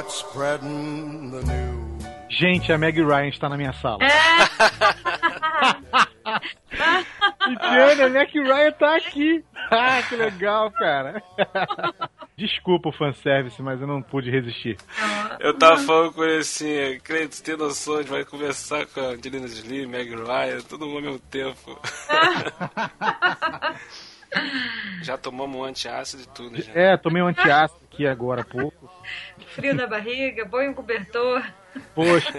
[0.00, 2.04] start spreading the news.
[2.28, 3.98] Gente, a Meg Ryan está na minha sala.
[7.60, 9.44] Diana, a Meg Ryan tá aqui.
[9.70, 11.22] Ah, que legal, cara.
[12.36, 14.78] Desculpa o fanservice, mas eu não pude resistir.
[15.40, 19.08] Eu tava falando com ele assim, você tem noção, a gente vai conversar com a
[19.08, 21.78] Angelina Jolie, Meg Ryan, todo mundo ao mesmo tempo.
[25.02, 26.72] já tomamos um antiácido e tudo, já.
[26.74, 28.90] É, tomei um antiácido aqui agora há pouco.
[29.54, 31.42] Frio na barriga, põe um cobertor.
[31.94, 32.32] Poxa.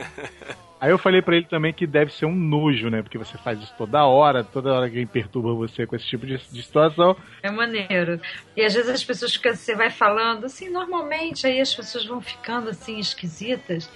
[0.81, 3.03] Aí eu falei pra ele também que deve ser um nojo, né?
[3.03, 6.37] Porque você faz isso toda hora, toda hora alguém perturba você com esse tipo de,
[6.37, 7.15] de situação.
[7.43, 8.19] É maneiro.
[8.57, 12.19] E às vezes as pessoas ficam, você vai falando, assim, normalmente aí as pessoas vão
[12.19, 13.87] ficando assim esquisitas,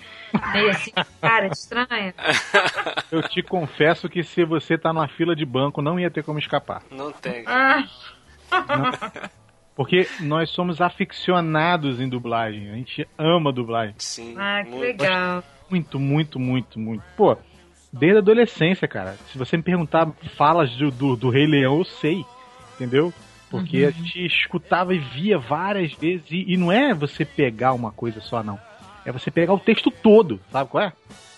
[0.54, 2.14] meio assim, cara estranha.
[3.12, 6.40] Eu te confesso que se você tá numa fila de banco, não ia ter como
[6.40, 6.82] escapar.
[6.92, 7.44] Não tem.
[7.48, 7.84] Ah,
[9.76, 12.72] Porque nós somos aficionados em dublagem.
[12.72, 13.96] A gente ama dublagem.
[13.98, 14.36] Sim.
[14.38, 14.82] ah que muito.
[14.82, 15.44] legal.
[15.70, 17.04] Muito, muito, muito, muito.
[17.18, 17.38] Pô,
[17.92, 19.16] desde a adolescência, cara.
[19.32, 22.26] Se você me perguntar falas do, do, do Rei Leão, eu sei.
[22.76, 23.14] Entendeu?
[23.50, 26.26] Porque a gente escutava e via várias vezes.
[26.30, 28.60] E, e não é você pegar uma coisa só, não.
[29.06, 30.94] É você pegar o texto todo, sabe qual é?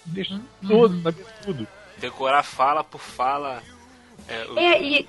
[0.10, 1.68] O texto todo, sabe tudo.
[1.98, 3.62] Decorar fala por fala.
[4.28, 5.08] É, o- É, e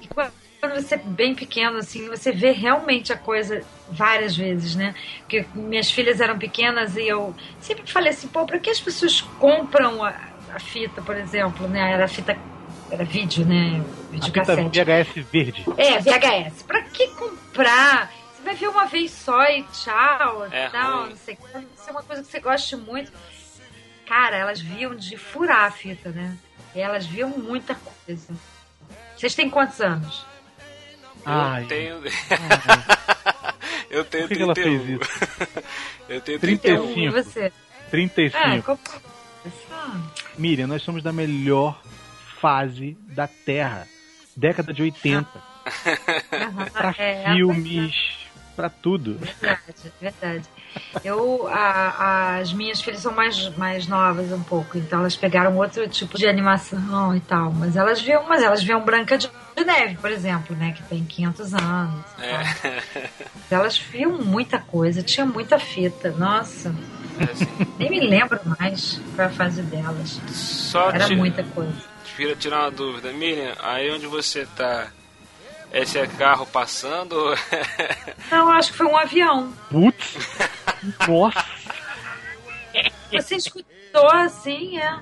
[0.61, 4.95] quando você é bem pequeno, assim, você vê realmente a coisa várias vezes, né?
[5.21, 9.21] Porque minhas filhas eram pequenas e eu sempre falei assim, pô, pra que as pessoas
[9.39, 10.15] compram a,
[10.53, 11.93] a fita, por exemplo, né?
[11.93, 12.37] Era fita,
[12.91, 13.81] era vídeo, né?
[14.09, 14.83] A Vídeo fita cassete.
[14.85, 15.65] VHS verde.
[15.77, 16.63] É, VHS.
[16.65, 18.11] Pra que comprar?
[18.39, 21.11] Você vai ver uma vez só e tchau, É tal, ruim.
[21.11, 21.67] não sei o que.
[21.83, 23.11] Se é uma coisa que você goste muito.
[24.07, 26.37] Cara, elas viam de furar a fita, né?
[26.75, 28.33] E elas viam muita coisa.
[29.17, 30.25] Vocês têm quantos anos?
[31.27, 32.03] Ai, eu tenho.
[33.91, 34.85] eu tenho Por que que ela 31.
[34.87, 35.11] fez isso?
[36.09, 36.77] eu tenho 31.
[36.95, 36.99] 31.
[37.05, 37.53] E você?
[37.91, 38.39] 35.
[38.39, 38.79] Ah, qual...
[39.73, 40.01] Ah,
[40.39, 41.81] Miriam, nós somos da melhor
[42.41, 43.87] fase da Terra.
[44.37, 45.29] Década de 80.
[46.73, 47.95] Pra é, filmes,
[48.59, 49.15] pra tudo.
[49.41, 50.45] Verdade, verdade.
[51.05, 55.87] Eu, a- as minhas filhas são mais, mais novas um pouco, então elas pegaram outro
[55.89, 59.97] tipo de animação e tal, mas elas viam, mas elas viam Branca de de Neve,
[59.97, 62.05] por exemplo, né, que tem 500 anos.
[62.21, 62.81] É.
[63.51, 66.73] Elas viam muita coisa, tinha muita fita, nossa,
[67.19, 70.21] É assim, nem me lembro mais qual é a fase delas.
[70.29, 71.73] só Era te, muita coisa.
[72.17, 73.13] queria tirar uma dúvida.
[73.13, 74.89] Miriam, aí onde você tá?
[75.73, 77.35] Esse é carro passando?
[78.31, 79.53] Não, acho que foi um avião.
[79.71, 80.17] Putz!
[81.07, 81.45] Nossa,
[83.13, 84.99] Você escutou assim, é?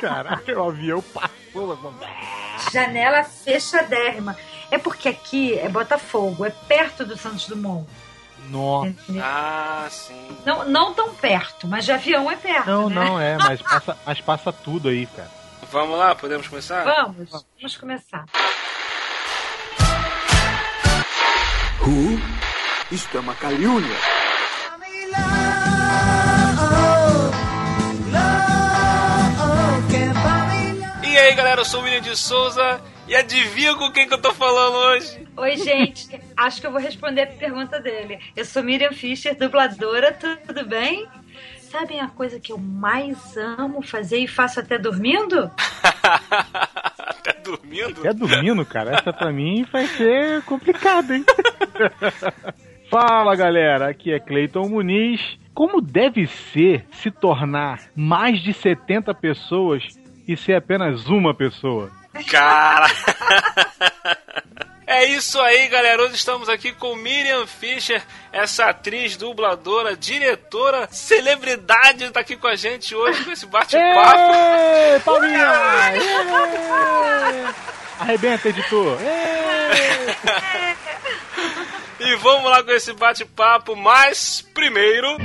[0.00, 1.78] caraca, o avião passou.
[2.72, 4.36] Janela fechadérrima.
[4.70, 7.88] É porque aqui é Botafogo, é perto do Santos Dumont.
[8.48, 8.88] Nossa.
[8.88, 9.22] entendeu?
[9.24, 10.36] ah, sim.
[10.44, 12.94] Não, não tão perto, mas de avião é perto, Não, né?
[12.94, 15.30] não, é, mas passa, mas passa tudo aí, cara.
[15.70, 16.84] Vamos lá, podemos começar?
[16.84, 18.24] Vamos, vamos começar.
[21.80, 22.18] Who?
[22.90, 23.96] Isto é uma calúnia.
[31.02, 34.20] E aí galera, eu sou o William de Souza e adivinha com quem que eu
[34.20, 35.26] tô falando hoje?
[35.36, 36.20] Oi, gente.
[36.36, 38.18] Acho que eu vou responder a pergunta dele.
[38.34, 40.12] Eu sou Miriam Fischer, dubladora,
[40.46, 41.06] tudo bem?
[41.70, 45.50] Sabem a coisa que eu mais amo fazer e faço até dormindo?
[47.26, 48.00] Até dormindo?
[48.00, 51.24] Até dormindo, cara, essa pra mim vai ser complicado, hein?
[52.90, 55.20] Fala galera, aqui é Cleiton Muniz.
[55.52, 59.82] Como deve ser se tornar mais de 70 pessoas
[60.28, 61.90] e ser apenas uma pessoa?
[62.30, 62.86] Cara!
[64.86, 66.02] É isso aí, galera.
[66.02, 68.00] Hoje estamos aqui com Miriam Fischer,
[68.32, 74.32] essa atriz, dubladora, diretora, celebridade, tá aqui com a gente hoje com esse bate-papo.
[74.32, 75.00] Ê!
[77.98, 78.96] Arrebenta, editor!
[81.98, 85.16] E vamos lá com esse bate-papo, mas primeiro.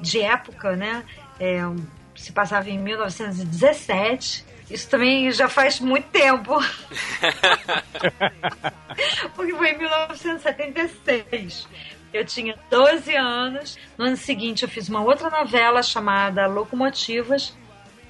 [0.01, 1.03] de época, né?
[1.39, 1.61] É,
[2.15, 4.45] se passava em 1917.
[4.69, 6.53] Isso também já faz muito tempo.
[9.35, 11.67] Porque foi em 1976.
[12.15, 13.77] Eu tinha 12 anos.
[13.97, 17.53] No ano seguinte, eu fiz uma outra novela chamada Locomotivas.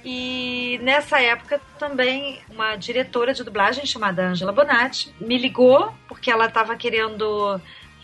[0.04, 6.46] E nessa época também uma diretora de dublagem chamada Angela Bonatti me ligou porque ela
[6.46, 7.60] estava querendo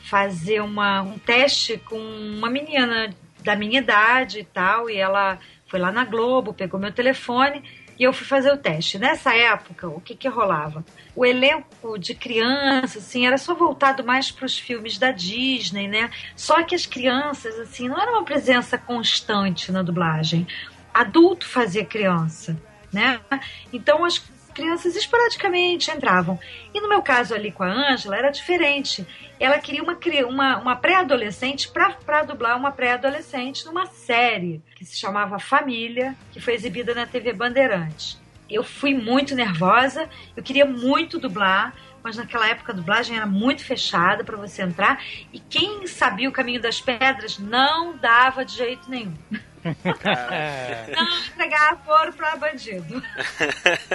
[0.05, 3.13] fazer uma, um teste com uma menina
[3.43, 4.89] da minha idade e tal.
[4.89, 5.37] E ela
[5.67, 7.63] foi lá na Globo, pegou meu telefone
[7.99, 8.97] e eu fui fazer o teste.
[8.97, 10.83] Nessa época, o que que rolava?
[11.15, 16.09] O elenco de crianças, assim, era só voltado mais para os filmes da Disney, né?
[16.35, 20.47] Só que as crianças, assim, não era uma presença constante na dublagem.
[20.93, 22.57] Adulto fazia criança,
[22.91, 23.19] né?
[23.71, 26.39] Então as crianças esporadicamente entravam.
[26.73, 29.05] E no meu caso ali com a Ângela era diferente.
[29.39, 35.39] Ela queria uma, uma, uma pré-adolescente para dublar uma pré-adolescente numa série que se chamava
[35.39, 38.19] Família, que foi exibida na TV Bandeirantes.
[38.49, 41.73] Eu fui muito nervosa, eu queria muito dublar,
[42.03, 46.31] mas naquela época a dublagem era muito fechada para você entrar e quem sabia o
[46.31, 49.13] caminho das pedras não dava de jeito nenhum.
[49.63, 53.01] não entregar ouro para bandido.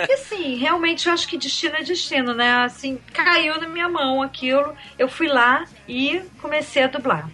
[0.09, 2.65] E assim, realmente eu acho que destino é destino, né?
[2.65, 4.77] Assim, caiu na minha mão aquilo.
[4.99, 7.29] Eu fui lá e comecei a dublar.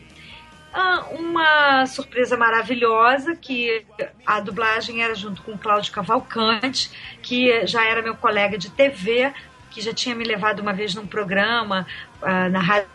[0.75, 3.85] Ah, uma surpresa maravilhosa que
[4.25, 6.91] a dublagem era junto com o Cláudio Cavalcante,
[7.21, 9.35] que já era meu colega de TV,
[9.71, 11.87] que já tinha me levado uma vez num programa
[12.23, 12.89] uh, na rádio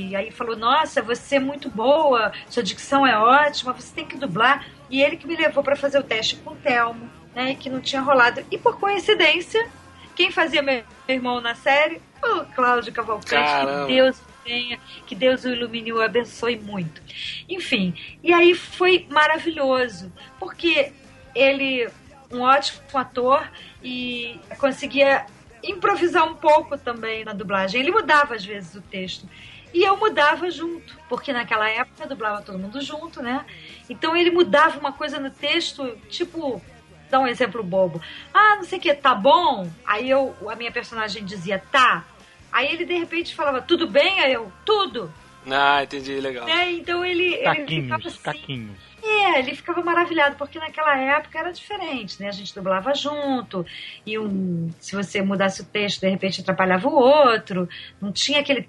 [0.00, 4.16] E aí falou: Nossa, você é muito boa, sua dicção é ótima, você tem que
[4.16, 4.66] dublar.
[4.88, 7.80] E ele que me levou para fazer o teste com o Telmo, né, que não
[7.80, 8.44] tinha rolado.
[8.50, 9.68] E por coincidência,
[10.14, 12.00] quem fazia meu irmão na série?
[12.22, 13.86] O Cláudio Cavalcante, Caramba.
[13.86, 17.02] que Deus tenha, que Deus o ilumine e o abençoe muito.
[17.48, 20.92] Enfim, e aí foi maravilhoso, porque
[21.34, 21.88] ele,
[22.30, 23.50] um ótimo ator,
[23.82, 25.26] e conseguia
[25.70, 27.80] improvisar um pouco também na dublagem.
[27.80, 29.28] Ele mudava às vezes o texto.
[29.72, 33.44] E eu mudava junto, porque naquela época dublava todo mundo junto, né?
[33.90, 36.62] Então ele mudava uma coisa no texto, tipo,
[37.10, 38.00] dá um exemplo bobo.
[38.32, 39.68] Ah, não sei o que, tá bom?
[39.84, 42.04] Aí eu, a minha personagem dizia tá.
[42.52, 44.20] Aí ele de repente falava, tudo bem?
[44.20, 45.12] Aí eu, tudo.
[45.50, 46.48] Ah, entendi, legal.
[46.48, 48.22] É, então ele, caquinhos, ele ficava assim.
[48.22, 48.93] Caquinhos.
[49.06, 52.28] É, ele ficava maravilhado, porque naquela época era diferente, né?
[52.28, 53.66] A gente dublava junto,
[54.06, 57.68] e um, se você mudasse o texto, de repente atrapalhava o outro,
[58.00, 58.68] não tinha aquele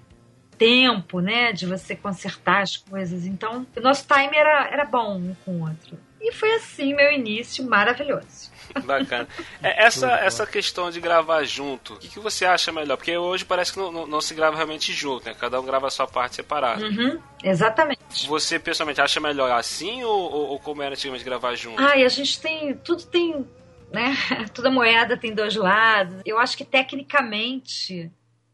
[0.58, 3.26] tempo, né, de você consertar as coisas.
[3.26, 5.98] Então, o nosso time era, era bom um com o outro.
[6.20, 8.50] E foi assim meu início maravilhoso.
[8.84, 9.28] Bacana.
[9.62, 12.96] É, essa, essa questão de gravar junto, o que, que você acha melhor?
[12.96, 15.34] Porque hoje parece que não, não, não se grava realmente junto, né?
[15.38, 16.84] Cada um grava a sua parte separada.
[16.84, 18.26] Uhum, exatamente.
[18.26, 21.80] Você pessoalmente acha melhor assim ou, ou, ou como era antigamente gravar junto?
[21.80, 22.74] Ai, a gente tem.
[22.74, 23.46] Tudo tem.
[23.92, 24.16] Né?
[24.52, 26.20] Toda moeda tem dois lados.
[26.24, 28.10] Eu acho que tecnicamente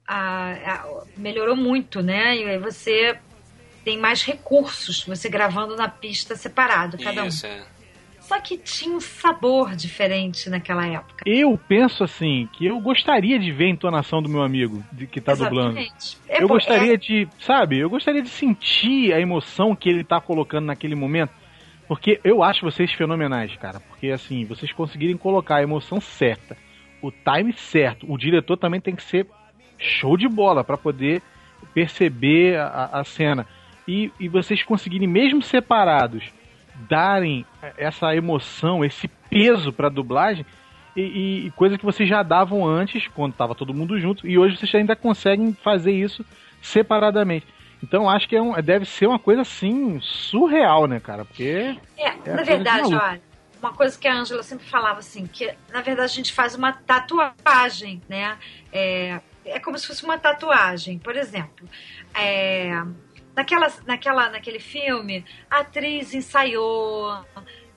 [0.07, 2.37] a, a, melhorou muito, né?
[2.37, 3.19] E aí você
[3.85, 7.51] tem mais recursos, você gravando na pista separado, cada Isso, um.
[7.51, 7.65] é.
[8.33, 11.23] Só que tinha um sabor diferente naquela época.
[11.27, 15.21] Eu penso assim, que eu gostaria de ver a entonação do meu amigo de, que
[15.21, 15.79] tá dublando.
[15.79, 16.19] Exatamente.
[16.27, 20.19] É eu gostaria é- de, sabe, eu gostaria de sentir a emoção que ele tá
[20.19, 21.31] colocando naquele momento.
[21.87, 23.81] Porque eu acho vocês fenomenais, cara.
[23.81, 26.57] Porque assim, vocês conseguirem colocar a emoção certa,
[27.03, 29.27] o time certo, o diretor também tem que ser
[29.77, 31.21] show de bola para poder
[31.75, 33.47] perceber a, a cena.
[33.87, 36.33] E, e vocês conseguirem, mesmo separados,
[36.75, 37.45] darem
[37.77, 40.45] essa emoção, esse peso pra dublagem,
[40.97, 44.57] e, e coisa que vocês já davam antes, quando tava todo mundo junto, e hoje
[44.57, 46.25] vocês ainda conseguem fazer isso
[46.61, 47.47] separadamente.
[47.83, 51.25] Então acho que é um, deve ser uma coisa assim surreal, né, cara?
[51.25, 51.77] Porque.
[51.97, 53.21] É, é na verdade, olha,
[53.61, 56.73] uma coisa que a Angela sempre falava assim, que na verdade a gente faz uma
[56.73, 58.37] tatuagem, né?
[58.73, 60.99] É, é como se fosse uma tatuagem.
[60.99, 61.69] Por exemplo,
[62.15, 62.71] é,
[63.37, 67.25] naquela, naquela, naquele filme, a atriz ensaiou,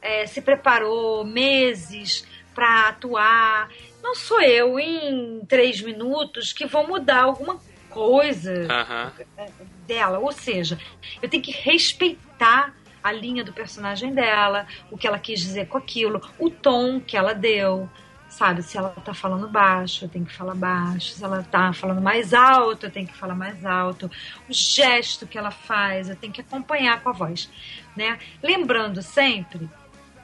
[0.01, 3.69] é, se preparou meses para atuar.
[4.01, 7.59] Não sou eu, em três minutos, que vou mudar alguma
[7.89, 9.13] coisa Aham.
[9.85, 10.19] dela.
[10.19, 10.79] Ou seja,
[11.21, 15.77] eu tenho que respeitar a linha do personagem dela, o que ela quis dizer com
[15.77, 17.87] aquilo, o tom que ela deu.
[18.35, 21.11] Sabe, se ela tá falando baixo, eu tenho que falar baixo.
[21.13, 24.11] Se ela tá falando mais alto, eu tenho que falar mais alto.
[24.49, 27.49] O gesto que ela faz, eu tenho que acompanhar com a voz,
[27.95, 28.19] né?
[28.43, 29.69] Lembrando sempre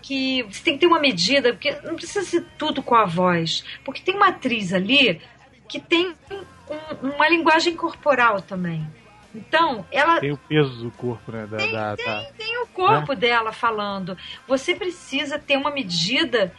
[0.01, 3.63] que você tem que ter uma medida, porque não precisa ser tudo com a voz.
[3.85, 5.21] Porque tem uma atriz ali
[5.69, 8.85] que tem um- uma linguagem corporal também.
[9.33, 11.47] Então, ela Tem o peso do corpo, né?
[11.47, 14.17] Da, Tem, da- tem, da- tem o corpo dela falando.
[14.45, 16.53] Você precisa ter uma medida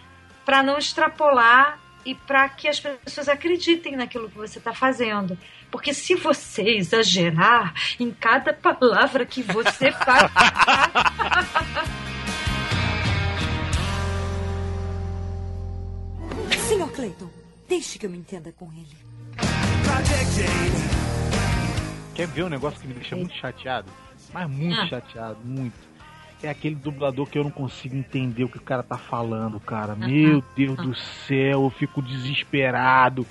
[0.44, 5.38] para não extrapolar e para que as pessoas acreditem naquilo que você está fazendo.
[5.70, 10.30] Porque se você exagerar em cada palavra que você faz,
[16.68, 17.28] Senhor Clayton,
[17.68, 18.96] deixe que eu me entenda com ele.
[22.14, 23.90] Quer ver um negócio que me deixa muito chateado?
[24.32, 24.86] Mas muito Ah.
[24.86, 25.91] chateado, muito.
[26.42, 29.94] É aquele dublador que eu não consigo entender o que o cara tá falando, cara.
[29.94, 33.26] Meu Deus do céu, eu fico desesperado.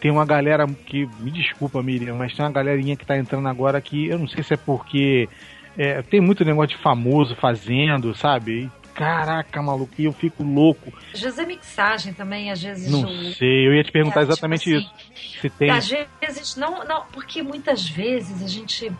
[0.00, 3.80] Tem uma galera que, me desculpa, Miriam, mas tem uma galerinha que tá entrando agora
[3.80, 5.28] que eu não sei se é porque
[5.76, 8.64] é, tem muito negócio de famoso fazendo, sabe?
[8.64, 10.92] E, caraca, maluco, e eu fico louco.
[11.14, 14.22] às vezes é mixagem também, às vezes Não o- sei, eu ia te perguntar É,
[14.24, 15.40] tipo exatamente assim, isso.
[15.40, 15.70] Se tem.
[15.70, 18.92] Às vezes, não, não, porque muitas vezes a gente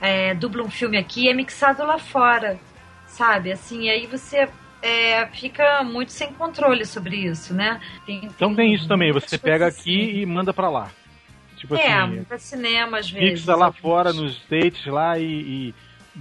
[0.00, 2.58] é, dubla um filme aqui e é mixado lá fora,
[3.18, 3.50] sabe?
[3.52, 4.48] Assim, aí você
[4.80, 7.80] é, fica muito sem controle sobre isso, né?
[8.06, 10.20] Tem- Então tem isso também, você pega aqui assim.
[10.20, 10.88] e manda pra lá.
[11.56, 13.40] Tipo É, assim, pra cinema às vezes.
[13.40, 15.74] mixa lá fora nos States lá e, e-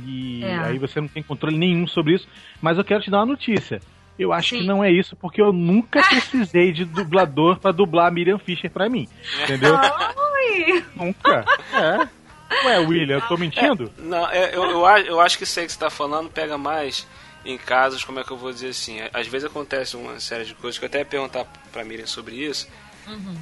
[0.04, 0.58] e É.
[0.58, 2.28] aí você não tem controle nenhum sobre isso.
[2.60, 3.80] Mas eu quero te dar uma notícia.
[4.18, 4.62] Eu acho Sim.
[4.62, 8.72] que não é isso, porque eu nunca precisei de dublador pra dublar a Miriam Fisher
[8.72, 9.08] pra mim.
[9.44, 9.76] Entendeu?
[9.78, 11.46] Ai, nunca.
[11.72, 12.08] É.
[12.66, 13.92] Ué, William, eu tô mentindo?
[13.98, 17.06] Não, é, eu, eu, eu acho que isso aí que você tá falando pega mais
[17.46, 19.00] em casos, como é que eu vou dizer assim?
[19.14, 22.36] Às vezes acontece uma série de coisas que eu até ia perguntar pra Miriam sobre
[22.36, 22.68] isso.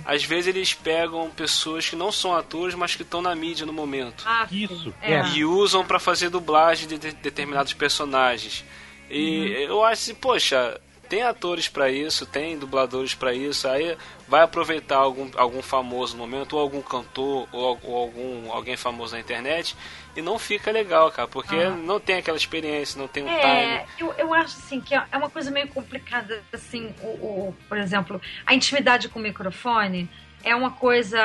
[0.05, 3.73] Às vezes eles pegam pessoas que não são atores, mas que estão na mídia no
[3.73, 4.23] momento.
[4.27, 5.13] ah, Isso, é.
[5.13, 5.27] é.
[5.29, 8.63] E usam pra fazer dublagem de, de- determinados personagens.
[9.09, 13.97] E eu acho assim, poxa, tem atores pra isso, tem dubladores pra isso, aí
[14.27, 19.19] vai aproveitar algum, algum famoso momento, ou algum cantor, ou, ou algum alguém famoso na
[19.21, 19.75] internet,
[20.15, 21.69] e não fica legal, cara, porque Ah.
[21.71, 23.39] não tem aquela experiência, não tem um É,
[23.79, 23.89] time.
[23.99, 28.21] eu, eu acho assim que é uma coisa meio complicada, assim, o, o- por exemplo,
[28.45, 30.09] a intimidade com o microfone
[30.43, 31.19] é uma coisa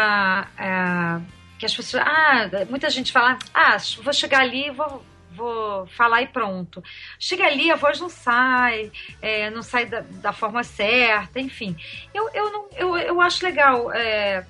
[0.59, 1.21] é,
[1.59, 2.03] que as pessoas.
[2.07, 6.83] Ah, muita gente fala, ah, vou chegar ali e vou, vou falar e pronto.
[7.19, 11.77] Chega ali, a voz não sai, é, não sai da, da forma certa, enfim.
[12.13, 13.93] Eu, eu, não, eu, eu acho legal.
[13.93, 14.45] é,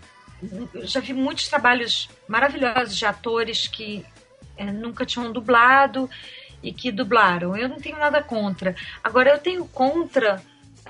[0.82, 4.04] já vi muitos trabalhos maravilhosos de atores que
[4.56, 6.08] é, nunca tinham dublado
[6.62, 7.56] e que dublaram.
[7.56, 8.74] Eu não tenho nada contra.
[9.02, 10.42] Agora, eu tenho contra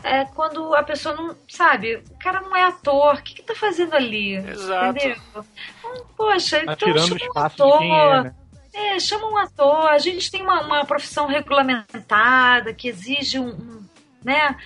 [0.03, 1.37] é, quando a pessoa não.
[1.49, 4.35] Sabe, o cara não é ator, o que, que tá fazendo ali?
[4.37, 4.87] Exato.
[4.99, 5.17] Entendeu?
[5.31, 7.79] Então, poxa, Tá então chama um espaço de ator.
[7.79, 8.35] quem é, né?
[8.73, 9.89] É, chama um ator.
[9.89, 13.85] A gente tem uma, uma profissão regulamentada que exige um, um,
[14.25, 14.57] né,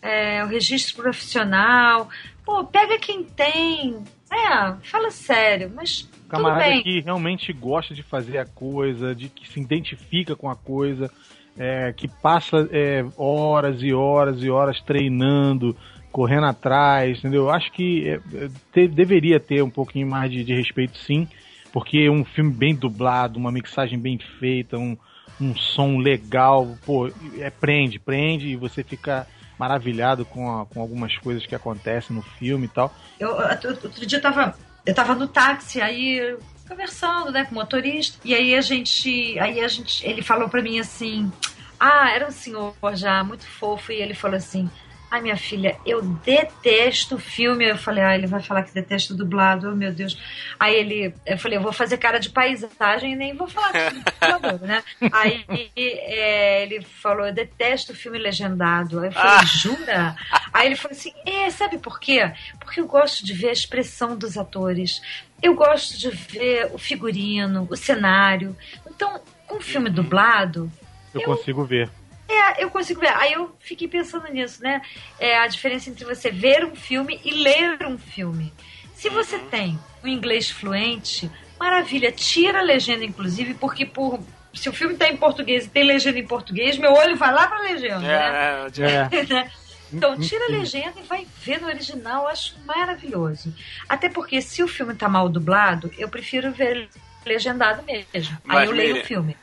[0.00, 2.08] é, o registro profissional.
[2.44, 4.02] Pô, pega quem tem.
[4.30, 9.60] É, fala sério, mas Camarada que realmente gosta de fazer a coisa, de que se
[9.60, 11.10] identifica com a coisa,
[11.58, 15.76] é, que passa é, horas e horas e horas treinando,
[16.10, 17.50] correndo atrás, entendeu?
[17.50, 21.28] Acho que é, é, te- deveria ter um pouquinho mais de, de respeito, sim,
[21.72, 24.96] porque um filme bem dublado, uma mixagem bem feita, um,
[25.40, 29.26] um som legal, pô, é, prende, prende e você fica
[29.58, 32.94] maravilhado com, a- com algumas coisas que acontecem no filme e tal.
[33.18, 36.36] Eu, outro dia eu tava, eu tava no táxi, aí
[36.68, 40.62] conversando, né, com o motorista, e aí a gente, aí a gente, ele falou pra
[40.62, 41.30] mim assim,
[41.78, 44.70] ah, era um senhor já, muito fofo, e ele falou assim,
[45.12, 49.70] ai minha filha, eu detesto filme, eu falei, ah, ele vai falar que detesta dublado,
[49.70, 50.18] oh meu Deus,
[50.58, 53.94] aí ele, eu falei, eu vou fazer cara de paisagem e nem vou falar que
[53.94, 55.44] sou dublador, né, aí
[55.76, 60.16] é, ele falou, eu detesto filme legendado, aí eu falei, jura?
[60.50, 62.32] Aí Aí ele falou assim: é, sabe por quê?
[62.60, 65.02] Porque eu gosto de ver a expressão dos atores.
[65.42, 68.56] Eu gosto de ver o figurino, o cenário.
[68.86, 70.70] Então, com um filme dublado.
[71.12, 71.90] Eu, eu consigo ver.
[72.32, 73.14] É, eu consigo ver.
[73.16, 74.80] Aí eu fiquei pensando nisso, né?
[75.18, 78.52] É a diferença entre você ver um filme e ler um filme.
[78.94, 84.20] Se você tem um inglês fluente, maravilha, tira a legenda, inclusive, porque por
[84.54, 87.46] se o filme está em português e tem legenda em português, meu olho vai lá
[87.46, 89.10] para a legenda, é, né?
[89.12, 89.34] É.
[89.34, 89.50] é.
[89.92, 93.54] Então, tira a legenda e vai ver no original, eu acho maravilhoso.
[93.86, 96.88] Até porque se o filme tá mal dublado, eu prefiro ver
[97.26, 98.38] legendado mesmo.
[98.42, 99.36] Mas, Aí eu leio o filme.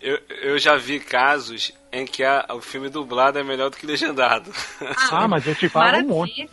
[0.00, 3.86] Eu, eu já vi casos em que a, o filme dublado é melhor do que
[3.86, 4.50] legendado.
[5.10, 6.12] Ah, mas eu te falo Maravilha.
[6.12, 6.48] um monte.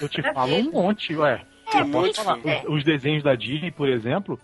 [0.00, 1.42] Eu te falo um monte, ué.
[1.72, 2.38] É, muito, falar.
[2.38, 4.38] Os, os, desenhos da Disney, por exemplo,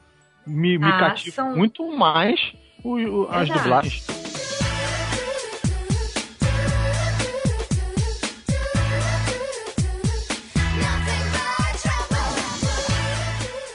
[0.46, 1.56] me, me ah, cativam são...
[1.56, 2.40] muito mais
[2.84, 4.06] o, o, as dublagens.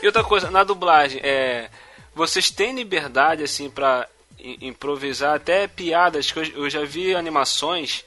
[0.01, 1.69] E outra coisa, na dublagem, é,
[2.15, 4.07] vocês têm liberdade assim para
[4.61, 8.03] improvisar até piadas que eu, eu, já vi animações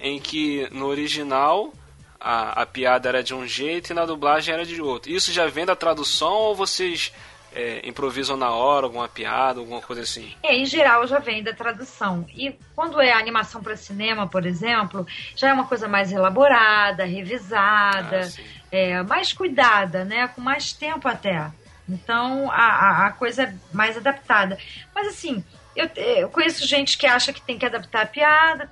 [0.00, 1.72] em que no original
[2.20, 5.10] a, a piada era de um jeito e na dublagem era de outro.
[5.10, 7.12] Isso já vem da tradução ou vocês
[7.52, 10.34] é, improvisam na hora alguma piada, alguma coisa assim?
[10.42, 12.26] É, em geral já vem da tradução.
[12.34, 18.20] E quando é animação para cinema, por exemplo, já é uma coisa mais elaborada, revisada,
[18.20, 20.28] ah, é, mais cuidada, né?
[20.28, 21.50] Com mais tempo até.
[21.88, 24.58] Então a, a, coisa é mais adaptada.
[24.94, 25.42] Mas assim,
[25.76, 28.70] eu, eu conheço gente que acha que tem que adaptar a piada,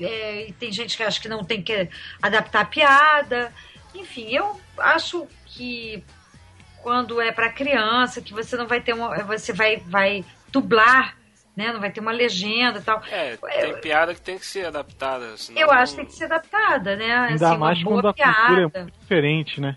[0.00, 1.88] é, e tem gente que acha que não tem que
[2.22, 3.52] adaptar a piada.
[3.94, 6.04] Enfim, eu acho que
[6.82, 9.16] quando é para criança, que você não vai ter uma.
[9.24, 11.16] Você vai, vai dublar,
[11.56, 11.72] né?
[11.72, 13.02] Não vai ter uma legenda e tal.
[13.10, 15.34] É, tem piada que tem que ser adaptada.
[15.56, 17.12] Eu acho que tem que ser adaptada, né?
[17.12, 18.36] Ainda assim, mais quando a piada.
[18.36, 19.76] cultura é muito diferente, né?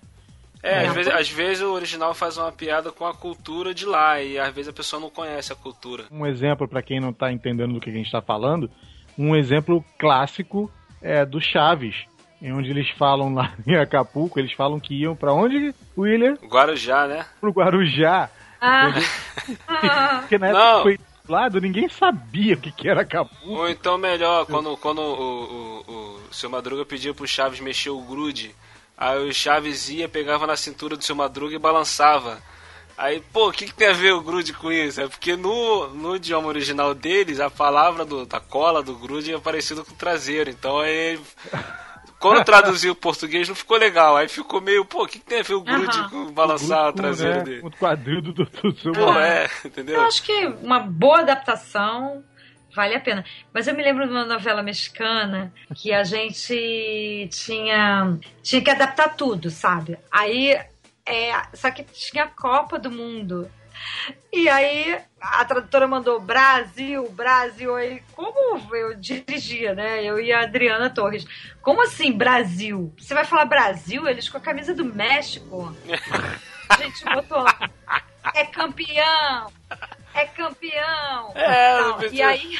[0.63, 3.85] É, é, Às, vezes, às vezes o original faz uma piada com a cultura de
[3.85, 6.05] lá e às vezes a pessoa não conhece a cultura.
[6.11, 8.69] Um exemplo para quem não está entendendo do que a gente está falando,
[9.17, 11.95] um exemplo clássico é do Chaves,
[12.41, 16.35] em onde eles falam lá em Acapulco, eles falam que iam para onde, William?
[16.43, 17.25] Guarujá, né?
[17.39, 18.29] Pro Guarujá.
[18.59, 18.91] Ah.
[20.21, 20.81] Porque na época Não.
[20.83, 23.47] foi lado, ninguém sabia o que, que era Acapulco.
[23.47, 27.89] Ou então melhor, quando, quando o, o, o, o seu Madruga pediu pro Chaves mexer
[27.89, 28.53] o grude,
[29.01, 32.37] aí o Chaves ia, pegava na cintura do seu Madruga e balançava.
[32.95, 35.01] Aí, pô, o que, que tem a ver o grude com isso?
[35.01, 39.39] É porque no, no idioma original deles, a palavra do, da cola do grude é
[39.39, 40.51] parecida com o traseiro.
[40.51, 41.19] Então aí.
[42.19, 44.15] Quando traduziu o português não ficou legal.
[44.15, 46.09] Aí ficou meio, pô, o que, que tem a ver o grude uhum.
[46.09, 47.43] com balançar o, o traseiro né?
[47.43, 47.61] dele?
[47.63, 49.95] O quadril do, do, do Pô, é, entendeu?
[49.95, 52.23] Eu acho que uma boa adaptação
[52.73, 53.23] vale a pena.
[53.53, 59.15] Mas eu me lembro de uma novela mexicana que a gente tinha, tinha que adaptar
[59.15, 59.97] tudo, sabe?
[60.11, 60.57] Aí
[61.05, 63.49] é, só que tinha a Copa do Mundo.
[64.31, 67.75] E aí a tradutora mandou Brasil, Brasil.
[67.75, 70.03] Aí, como eu dirigia, né?
[70.03, 71.25] Eu e a Adriana Torres.
[71.61, 72.93] Como assim, Brasil?
[72.97, 74.07] Você vai falar Brasil?
[74.07, 75.75] Eles com a camisa do México.
[76.69, 77.45] A gente botou.
[78.35, 79.60] É campeão!
[80.13, 81.33] É campeão!
[81.35, 82.57] É, e aí.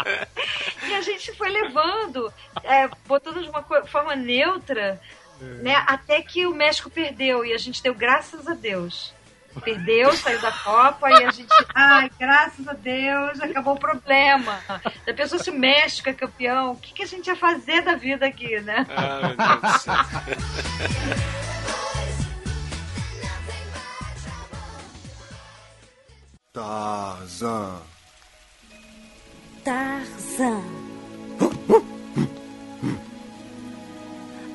[0.88, 5.00] e a gente foi levando, é, botando de uma forma neutra
[5.40, 5.74] né?
[5.86, 9.12] Até que o México perdeu e a gente deu graças a Deus.
[9.62, 14.58] Perdeu, saiu da Copa e a gente, ai, graças a Deus, acabou o problema.
[15.06, 17.94] Da pessoa se o México é campeão, o que, que a gente ia fazer da
[17.94, 18.84] vida aqui, né?
[18.90, 19.94] Ah, meu Deus do céu.
[26.54, 27.82] Tarzan.
[29.64, 30.62] Tarzan.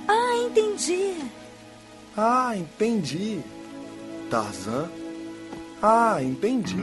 [0.07, 1.13] Ah, entendi.
[2.17, 3.41] Ah, entendi.
[4.29, 4.89] Tarzan.
[5.83, 6.77] Ah, entendi.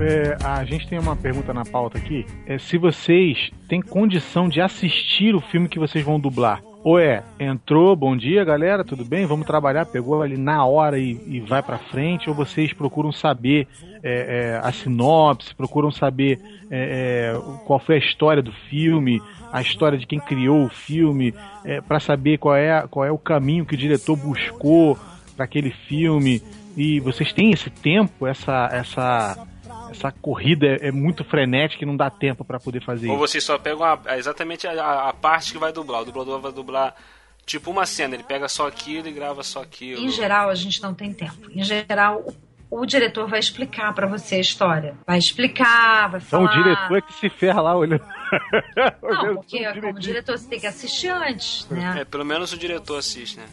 [0.00, 2.24] É, a gente tem uma pergunta na pauta aqui.
[2.46, 6.62] É se vocês têm condição de assistir o filme que vocês vão dublar.
[6.84, 9.24] Ou é, entrou, bom dia galera, tudo bem?
[9.24, 13.68] Vamos trabalhar, pegou ali na hora e, e vai pra frente, ou vocês procuram saber
[14.02, 19.62] é, é, a sinopse, procuram saber é, é qual foi a história do filme, a
[19.62, 21.32] história de quem criou o filme,
[21.64, 24.98] é, para saber qual é, qual é o caminho que o diretor buscou
[25.36, 26.42] para aquele filme.
[26.76, 29.46] E vocês têm esse tempo, essa, essa
[29.92, 33.20] essa corrida é, é, muito frenética e não dá tempo para poder fazer Ou isso.
[33.20, 36.02] você só pega uma, é exatamente a, a, parte que vai dublar.
[36.02, 36.94] O dublador vai dublar
[37.46, 40.02] tipo uma cena, ele pega só aquilo e grava só aquilo.
[40.02, 41.50] Em geral, a gente não tem tempo.
[41.50, 42.24] Em geral,
[42.70, 44.94] o diretor vai explicar pra você a história.
[45.06, 46.58] Vai explicar, vai Então falar.
[46.58, 48.04] o diretor é que se ferra lá olhando.
[49.02, 52.00] Não, porque como diretor você tem que assistir antes, né?
[52.00, 53.46] É, pelo menos o diretor assiste, né?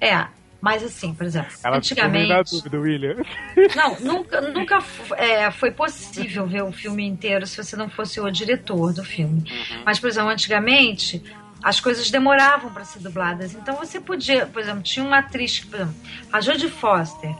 [0.00, 0.37] É.
[0.60, 2.50] Mas assim, por exemplo, Ela meio na antigamente.
[2.50, 3.16] dúvida, William.
[3.76, 4.78] Não, nunca, nunca
[5.16, 9.44] é, foi possível ver o filme inteiro se você não fosse o diretor do filme.
[9.84, 11.22] Mas, por exemplo, antigamente
[11.62, 13.54] as coisas demoravam para ser dubladas.
[13.54, 15.94] Então você podia, por exemplo, tinha uma atriz, que, por exemplo,
[16.32, 17.34] a Jodie Foster,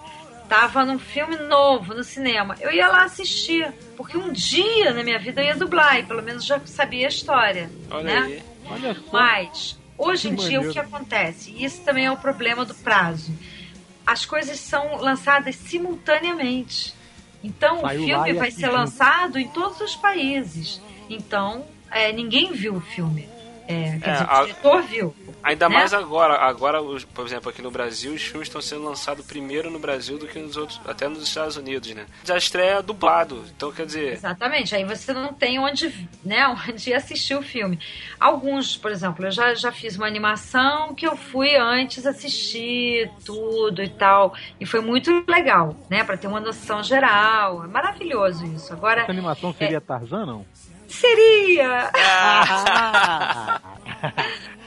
[0.49, 2.55] tava num filme novo no cinema.
[2.61, 6.23] Eu ia lá assistir, porque um dia na minha vida eu ia dublar e pelo
[6.23, 7.71] menos já sabia a história.
[7.91, 8.19] Olha né?
[8.19, 8.43] aí.
[8.71, 9.01] Olha só.
[9.13, 11.51] Mas, hoje em Que dia, o que acontece?
[11.51, 13.33] E isso também é o problema do prazo.
[14.07, 16.95] As coisas são lançadas simultaneamente.
[17.43, 20.81] Então, Saiu o filme vai ser lançado em todos os países.
[21.11, 23.29] Então, é, ninguém viu o filme.
[23.69, 25.15] É, quer É, dizer, a- o diretor viu.
[25.43, 25.75] Ainda né?
[25.77, 26.35] mais agora.
[26.35, 30.19] Agora, os- por exemplo, aqui no Brasil, os filmes estão sendo lançados primeiro no Brasil
[30.19, 32.07] do que nos outros, até nos Estados Unidos, né?
[32.25, 33.45] Já estreia dublado.
[33.55, 34.75] Então, quer dizer, Exatamente.
[34.75, 35.93] Aí você não tem onde,
[36.25, 37.79] né, onde assistir o filme.
[38.19, 43.83] Alguns, por exemplo, eu já, já fiz uma animação que eu fui antes assistir tudo
[43.83, 44.35] e tal.
[44.59, 46.03] E foi muito legal, né?
[46.05, 47.65] Pra ter uma noção geral.
[47.65, 48.73] É maravilhoso isso.
[48.73, 49.53] Agora, Essa animação É.
[49.53, 50.47] seria Tarzan, não?
[50.89, 51.91] Seria.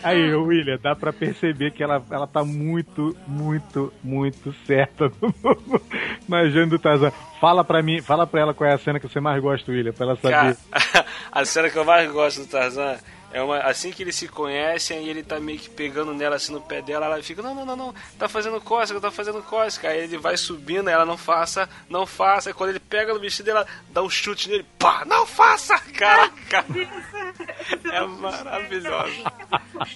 [0.04, 5.34] Aí, ô, William, dá pra perceber que ela, ela tá muito, muito, muito certa no,
[5.44, 5.82] no,
[6.28, 7.12] na Jane do Tarzan.
[7.40, 9.94] Fala pra mim, fala pra ela qual é a cena que você mais gosta, William,
[9.94, 11.06] pra ela cara, saber.
[11.32, 12.98] a cena que eu mais gosto do Tarzan
[13.34, 13.60] é uma.
[13.60, 16.82] Assim que eles se conhecem e ele tá meio que pegando nela assim no pé
[16.82, 19.89] dela, ela fica, não, não, não, não, tá fazendo cócega, tá fazendo cócega.
[19.89, 22.50] Aí ele vai subindo, ela não faça, não faça.
[22.50, 25.78] Aí quando ele pega no vestido dela, dá um chute nele, pá, não faça!
[25.98, 26.65] Caraca!
[27.91, 29.24] É maravilhoso.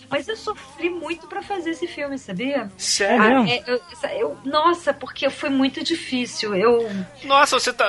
[0.09, 2.71] Mas eu sofri muito pra fazer esse filme, sabia?
[2.77, 3.21] Sério?
[3.41, 3.81] Ah, é, eu,
[4.19, 6.55] eu- nossa, porque foi muito difícil.
[6.55, 6.89] Eu.
[7.23, 7.85] Nossa, você tá.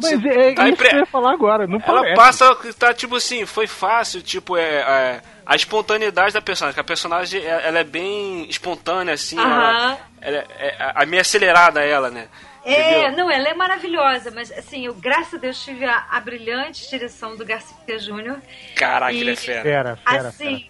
[0.00, 2.16] Mas é, é tá isso impre- que eu ia falar agora, não Ela parece.
[2.16, 6.84] passa, tá tipo assim, foi fácil, tipo, é, é, a espontaneidade da personagem, que a
[6.84, 9.98] personagem é- ela é bem espontânea, assim, ela, Aham.
[10.20, 12.28] ela é, é, a meio acelerada ela, né?
[12.64, 13.16] É, Entendeu?
[13.16, 17.36] não, ela é maravilhosa, mas assim, eu, graças a Deus, tive a, a brilhante direção
[17.36, 18.42] do Garcia Júnior.
[18.74, 19.62] Caraca, E- ele é fera.
[19.62, 20.64] Fera, fera, Assim,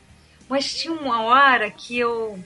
[0.48, 2.38] mas tinha uma hora que eu.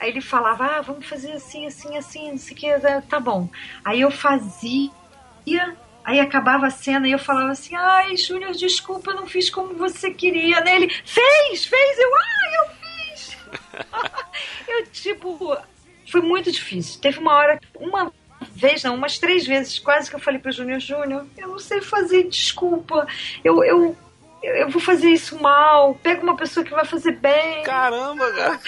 [0.00, 3.48] Aí ele falava, ah, vamos fazer assim, assim, assim, não sei o que, tá bom.
[3.84, 4.90] Aí eu fazia,
[6.08, 9.74] aí acabava a cena e eu falava assim, ai, Júnior, desculpa, eu não fiz como
[9.74, 10.58] você queria.
[10.62, 10.76] Né?
[10.76, 13.36] Ele, fez, fez, eu, ah, eu fiz.
[14.66, 15.56] eu, tipo,
[16.10, 16.98] foi muito difícil.
[16.98, 18.10] Teve uma hora, uma
[18.52, 21.82] vez, não, umas três vezes, quase que eu falei pro Júnior, Júnior, eu não sei
[21.82, 23.06] fazer, desculpa.
[23.44, 23.94] Eu, eu,
[24.42, 25.94] eu vou fazer isso mal.
[25.96, 27.62] Pega uma pessoa que vai fazer bem.
[27.62, 28.60] Caramba, cara.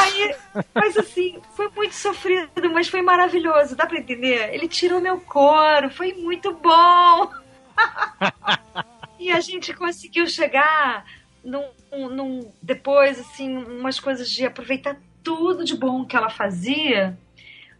[0.00, 0.34] Aí,
[0.74, 4.52] mas assim, foi muito sofrido, mas foi maravilhoso, dá pra entender?
[4.54, 7.30] Ele tirou meu couro, foi muito bom.
[9.18, 11.04] e a gente conseguiu chegar
[11.44, 17.16] num, num- depois, assim, umas coisas de aproveitar tudo de bom que ela fazia,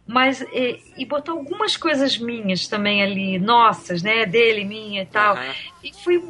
[0.07, 5.35] mas e, e botar algumas coisas minhas também ali, nossas, né, dele, minha e tal.
[5.35, 5.53] Aham.
[5.83, 6.23] E foi,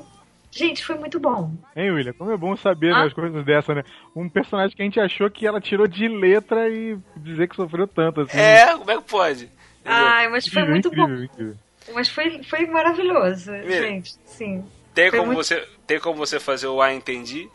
[0.55, 1.51] gente, foi muito bom.
[1.75, 2.13] Hein, William?
[2.13, 3.03] Como é bom saber Ah.
[3.05, 3.83] as coisas dessa, né?
[4.15, 7.87] Um personagem que a gente achou que ela tirou de letra e dizer que sofreu
[7.87, 8.37] tanto, assim.
[8.37, 9.49] É, como é que pode?
[9.85, 11.03] Ai, mas foi Incrível, muito bom.
[11.03, 11.55] incrível, incrível.
[11.93, 14.15] Mas foi, foi maravilhoso, gente.
[14.25, 14.63] Sim.
[14.93, 17.49] tem, foi como muito- você, tem como você fazer o Ah, entendi?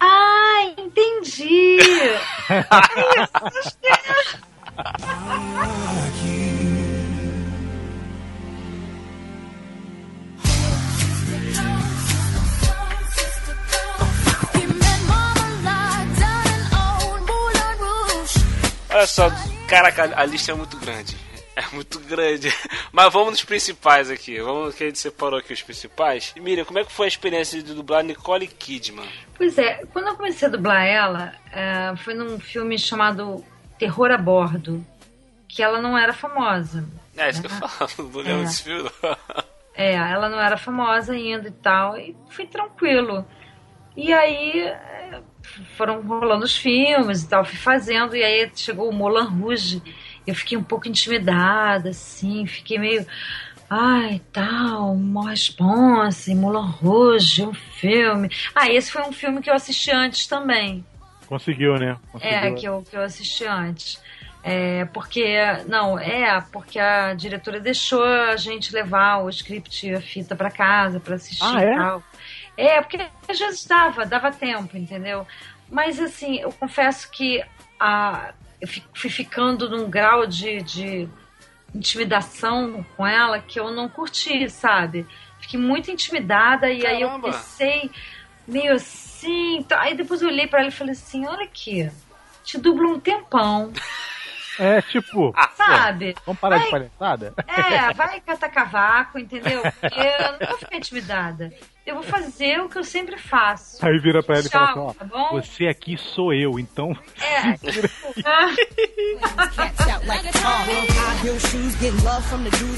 [0.00, 1.76] Ah, entendi!
[18.96, 19.28] Olha só,
[19.68, 21.14] caraca, a lista é muito grande.
[21.54, 22.50] É muito grande.
[22.90, 24.40] Mas vamos nos principais aqui.
[24.40, 26.32] Vamos que a gente separou aqui os principais.
[26.34, 29.06] E Miriam, como é que foi a experiência de dublar Nicole Kidman?
[29.36, 33.44] pois é, quando eu comecei a dublar ela, é, foi num filme chamado
[33.78, 34.82] Terror a Bordo,
[35.46, 36.88] que ela não era famosa.
[37.18, 38.44] É isso que eu falo, não lembro É.
[38.44, 38.90] desse filme.
[39.78, 43.26] É, ela não era famosa ainda e tal, e foi tranquilo.
[43.94, 45.20] E aí é,
[45.76, 49.82] foram rolando os filmes e tal, fui fazendo, e aí chegou o Moulin Rouge,
[50.26, 53.06] eu fiquei um pouco intimidada, assim, fiquei meio.
[53.68, 58.30] Ai, tal, uma responsa, Moulin Rouge, um filme.
[58.54, 60.84] Ah, esse foi um filme que eu assisti antes também.
[61.26, 61.96] Conseguiu, né?
[62.12, 62.36] Conseguiu.
[62.36, 64.00] É, que eu, que eu assisti antes.
[64.48, 70.00] É, porque, não, é, porque a diretora deixou a gente levar o script e a
[70.00, 71.72] fita pra casa pra assistir Ah, é?
[71.72, 72.02] e tal.
[72.56, 75.26] É, porque às vezes dava, dava tempo, entendeu?
[75.70, 77.44] Mas assim, eu confesso que
[77.78, 81.08] a, eu fui ficando num grau de, de
[81.74, 85.06] intimidação com ela que eu não curti, sabe?
[85.40, 87.30] Fiquei muito intimidada e aí eu Caramba.
[87.30, 87.90] pensei
[88.48, 89.62] meio assim.
[89.68, 91.90] tá- Aí depois eu olhei pra ela e falei assim: olha aqui,
[92.42, 93.72] te dublo um tempão,
[94.58, 96.14] É tipo, sabe?
[96.24, 96.70] vamos parar de Ai.
[96.70, 97.34] palhaçada?
[97.46, 99.62] É, vai catar cavaco, entendeu?
[99.80, 101.52] Porque eu não vou ficar intimidada.
[101.86, 103.84] Eu vou fazer o que eu sempre faço.
[103.86, 105.40] Aí vira pra ela e fala assim, ó, tá bom?
[105.40, 107.56] você aqui sou eu, então É.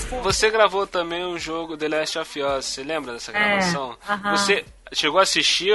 [0.23, 3.97] Você gravou também o jogo The Last of Us, você lembra dessa gravação?
[4.07, 4.37] É, aham.
[4.37, 5.75] Você chegou a assistir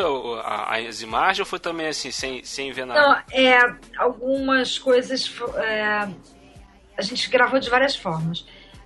[0.67, 3.01] as imagens ou foi também assim, sem, sem ver nada?
[3.01, 6.07] Não, é, algumas coisas é,
[6.97, 8.45] a gente gravou de várias formas.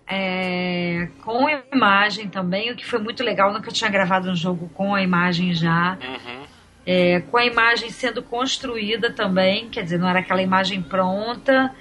[0.10, 1.37] É, com
[1.78, 5.54] imagem também, o que foi muito legal, nunca tinha gravado um jogo com a imagem
[5.54, 5.98] já.
[6.02, 6.44] Uhum.
[6.86, 11.76] É, com a imagem sendo construída também, quer dizer, não era aquela imagem pronta,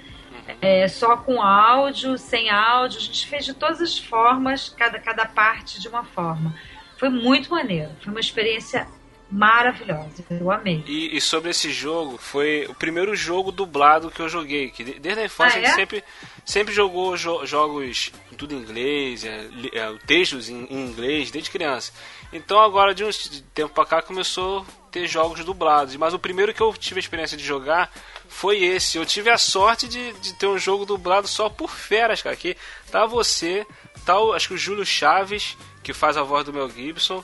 [0.61, 5.25] é, só com áudio, sem áudio, a gente fez de todas as formas, cada, cada
[5.25, 6.53] parte de uma forma.
[6.97, 8.85] Foi muito maneiro, foi uma experiência
[9.29, 10.83] maravilhosa, eu amei.
[10.87, 14.69] E, e sobre esse jogo, foi o primeiro jogo dublado que eu joguei.
[14.71, 15.75] Que de- desde a infância Ah, a gente é?
[15.75, 16.03] sempre,
[16.45, 21.91] sempre jogou jo- jogos tudo em inglês, é, é, textos em, em inglês, desde criança.
[22.31, 23.09] Então agora de um
[23.53, 25.95] tempo pra cá começou a ter jogos dublados.
[25.95, 27.91] Mas o primeiro que eu tive a experiência de jogar
[28.29, 28.97] foi esse.
[28.97, 32.35] Eu tive a sorte de, de ter um jogo dublado só por feras, cara.
[32.35, 32.55] Que
[32.91, 33.65] tá você,
[34.05, 37.23] tá o, acho que o Júlio Chaves, que faz a voz do Mel Gibson.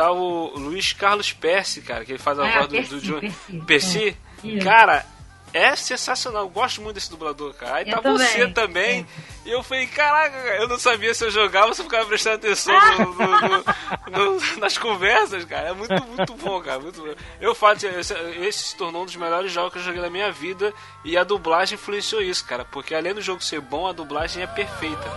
[0.00, 3.00] Tá o Luiz Carlos Percy, cara, que ele faz a Ah, voz do, Percy, do
[3.02, 3.20] John.
[3.20, 4.16] Percy, Percy?
[4.44, 4.58] é.
[4.64, 5.04] Cara,
[5.52, 6.44] é sensacional.
[6.44, 7.74] Eu gosto muito desse dublador, cara.
[7.76, 9.06] Aí Eu tá também, você também.
[9.44, 12.74] E eu falei, caraca, eu não sabia se eu jogava, se eu ficava prestando atenção
[12.98, 15.68] no- no- no- no- nas conversas, cara.
[15.68, 16.78] É muito, muito bom, cara.
[16.80, 17.12] Muito bom.
[17.38, 20.32] Eu falo, esse, esse se tornou um dos melhores jogos que eu joguei na minha
[20.32, 20.72] vida.
[21.04, 22.64] E a dublagem influenciou isso, cara.
[22.64, 25.10] Porque além do jogo ser bom, a dublagem é perfeita.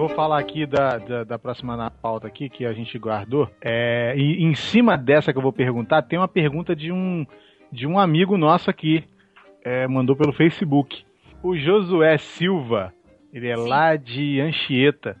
[0.00, 3.50] Vou falar aqui da, da, da próxima na pauta aqui que a gente guardou.
[3.60, 7.26] É, e em cima dessa que eu vou perguntar, tem uma pergunta de um,
[7.70, 9.04] de um amigo nosso aqui.
[9.62, 11.04] É, mandou pelo Facebook.
[11.42, 12.94] O Josué Silva,
[13.30, 13.68] ele é Sim.
[13.68, 15.18] lá de Anchieta.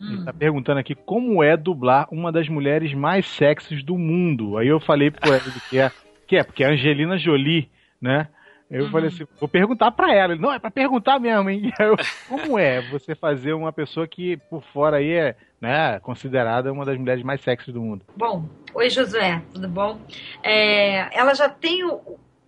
[0.00, 0.24] Ele Hum.
[0.24, 4.56] tá perguntando aqui como é dublar uma das mulheres mais sexys do mundo.
[4.56, 5.90] Aí eu falei pro ele que é,
[6.26, 7.68] que é porque é a Angelina Jolie,
[8.00, 8.28] né?
[8.72, 8.90] Eu Uhum.
[8.90, 10.32] falei assim, vou perguntar pra ela.
[10.32, 11.70] Ele, não, é pra perguntar mesmo, hein?
[11.78, 11.94] Eu,
[12.28, 16.96] como é você fazer uma pessoa que por fora aí é, né, considerada uma das
[16.98, 18.04] mulheres mais sexys do mundo?
[18.16, 20.00] Bom, oi Josué, tudo bom?
[20.42, 21.96] É, ela já tem o,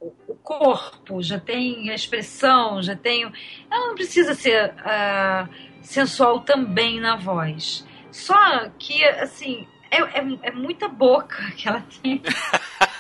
[0.01, 3.27] o- corpo, já tem a expressão, já tem.
[3.27, 3.33] o-
[3.71, 5.47] Ela não precisa ser ah,
[5.83, 7.87] sensual também na voz.
[8.11, 12.23] Só que, assim, é, é, é muita boca que ela tem.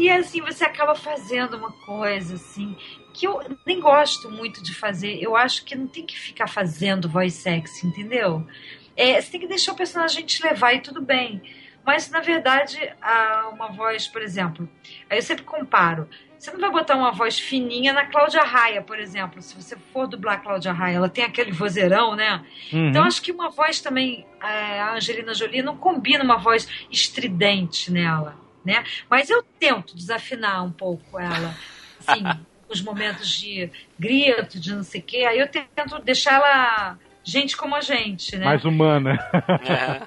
[0.00, 2.76] e assim, você acaba fazendo uma coisa assim.
[3.12, 5.18] Que eu nem gosto muito de fazer.
[5.20, 8.46] Eu acho que não tem que ficar fazendo voz sexy, entendeu?
[8.96, 11.42] É, você tem que deixar o personagem te levar e tudo bem.
[11.84, 12.78] Mas, na verdade,
[13.52, 14.68] uma voz, por exemplo,
[15.08, 16.08] aí eu sempre comparo.
[16.38, 19.42] Você não vai botar uma voz fininha na Cláudia Raia, por exemplo.
[19.42, 22.44] Se você for dublar a Cláudia Raia, ela tem aquele vozeirão, né?
[22.72, 22.88] Uhum.
[22.88, 27.92] Então, acho que uma voz também, é, a Angelina Jolie, não combina uma voz estridente
[27.92, 28.84] nela, né?
[29.08, 31.54] Mas eu tento desafinar um pouco ela,
[32.06, 32.22] assim,
[32.68, 35.24] os momentos de grito, de não sei o quê.
[35.28, 38.44] Aí eu tento deixar ela gente como a gente, né?
[38.44, 39.18] Mais humana.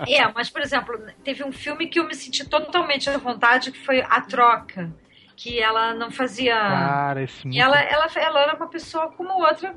[0.08, 0.18] É.
[0.18, 3.80] É, mas, por exemplo, teve um filme que eu me senti totalmente à vontade, que
[3.80, 4.92] foi A Troca.
[5.36, 6.56] Que ela não fazia.
[6.56, 7.60] Cara, esse muito...
[7.60, 9.76] ela, ela, ela era uma pessoa como outra,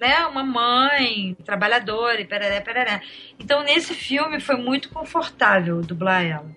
[0.00, 0.26] né?
[0.26, 3.00] Uma mãe, trabalhadora e pereré, pereré.
[3.38, 6.50] Então, nesse filme foi muito confortável dublar ela.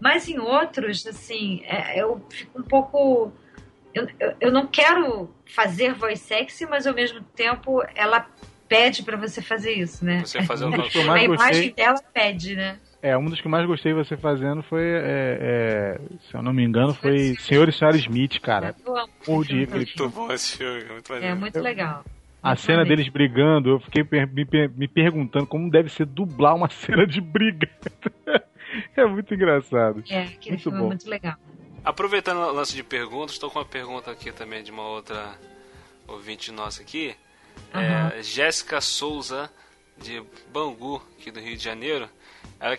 [0.00, 3.32] Mas em outros, assim, é, eu fico um pouco.
[3.94, 8.26] Eu, eu, eu não quero fazer voz sexy, mas ao mesmo tempo ela
[8.68, 10.20] pede pra você fazer isso, né?
[10.24, 12.78] Você fazer Um que eu A imagem dela pede, né?
[13.00, 16.64] é, um dos que mais gostei você fazendo foi, é, é, se eu não me
[16.64, 18.74] engano, foi Senhor e Senhora Smith, cara.
[18.74, 19.52] Filme com Muito
[20.02, 20.08] ele.
[20.12, 21.36] bom esse filme, muito É maneiro.
[21.36, 22.04] muito legal.
[22.42, 22.96] A Muito cena maneiro.
[22.96, 27.68] deles brigando, eu fiquei me, me perguntando como deve ser dublar uma cena de briga.
[28.96, 30.02] É muito engraçado.
[30.08, 30.84] É, aquele Muito filme bom.
[30.84, 31.36] é muito legal.
[31.84, 35.38] Aproveitando o lance de perguntas, estou com uma pergunta aqui também de uma outra
[36.08, 37.14] ouvinte nossa aqui.
[37.74, 38.12] Aham.
[38.16, 39.50] É, Jéssica Souza,
[39.96, 42.08] de Bangu, aqui do Rio de Janeiro.
[42.58, 42.78] Ela,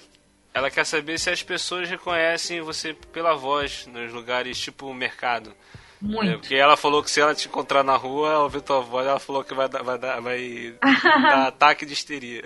[0.54, 5.52] ela quer saber se as pessoas reconhecem você pela voz nos lugares tipo mercado.
[5.52, 6.40] É, Muito.
[6.40, 9.44] porque ela falou que se ela te encontrar na rua, ouvir tua voz, ela falou
[9.44, 12.44] que vai dar, vai dar, vai dar ataque de histeria.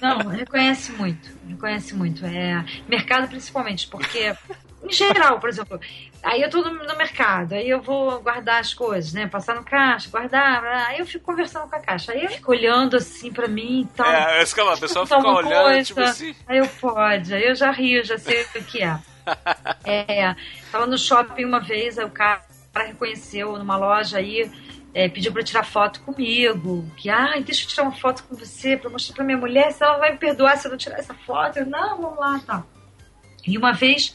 [0.00, 1.30] Não, reconhece muito.
[1.48, 2.24] Reconhece muito.
[2.26, 4.34] É, mercado principalmente, porque
[4.84, 5.80] em geral, por exemplo,
[6.22, 9.28] aí eu tô no, mercado, aí eu vou guardar as coisas, né?
[9.28, 12.12] Passar no caixa, guardar, aí eu fico conversando com a caixa.
[12.12, 14.10] Aí eu fico olhando assim pra mim e tal.
[14.10, 16.34] É, isso que a pessoa fica olhando, coisa, tipo assim.
[16.46, 18.98] Aí eu pode, aí eu já rio, já sei o que é.
[19.84, 20.36] é.
[20.70, 22.42] Tava no shopping uma vez, aí o cara
[22.74, 24.50] reconheceu numa loja aí
[24.94, 28.76] é, pediu para tirar foto comigo, que, ah, deixa eu tirar uma foto com você
[28.76, 31.14] para mostrar para minha mulher se ela vai me perdoar se eu não tirar essa
[31.14, 31.58] foto.
[31.58, 32.64] Eu, não, vamos lá, tá.
[33.46, 34.14] E uma vez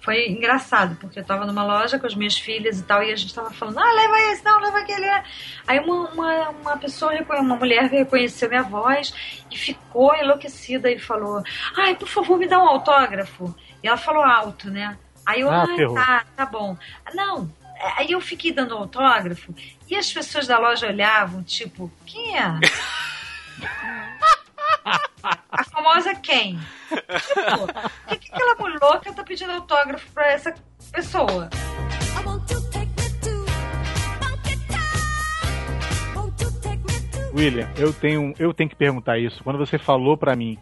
[0.00, 3.16] foi engraçado, porque eu tava numa loja com as minhas filhas e tal, e a
[3.16, 5.06] gente tava falando, ah, leva esse, não, leva aquele.
[5.66, 9.12] Aí uma, uma, uma pessoa, uma mulher reconheceu minha voz
[9.50, 11.42] e ficou enlouquecida e falou,
[11.76, 13.54] ai, por favor, me dá um autógrafo.
[13.82, 14.96] E ela falou alto, né?
[15.24, 16.76] Aí eu, ah, ah tá, tá bom.
[17.12, 17.50] Não,
[17.96, 19.54] Aí eu fiquei dando autógrafo
[19.88, 22.60] e as pessoas da loja olhavam, tipo, quem é?
[25.50, 26.58] A famosa quem?
[26.88, 27.66] Tipo,
[28.06, 30.54] por que, aquela mulher louca tá pedindo autógrafo pra essa
[30.92, 31.50] pessoa?
[37.34, 39.42] William, eu tenho, eu tenho que perguntar isso.
[39.44, 40.58] Quando você falou para mim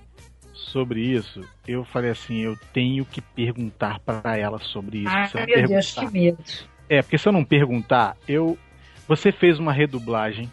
[0.52, 5.08] sobre isso, eu falei assim, eu tenho que perguntar para ela sobre isso.
[5.08, 5.68] Ai, meu perguntar.
[5.68, 6.44] Deus, que medo.
[6.88, 8.58] É, porque se eu não perguntar, eu.
[9.06, 10.50] Você fez uma redublagem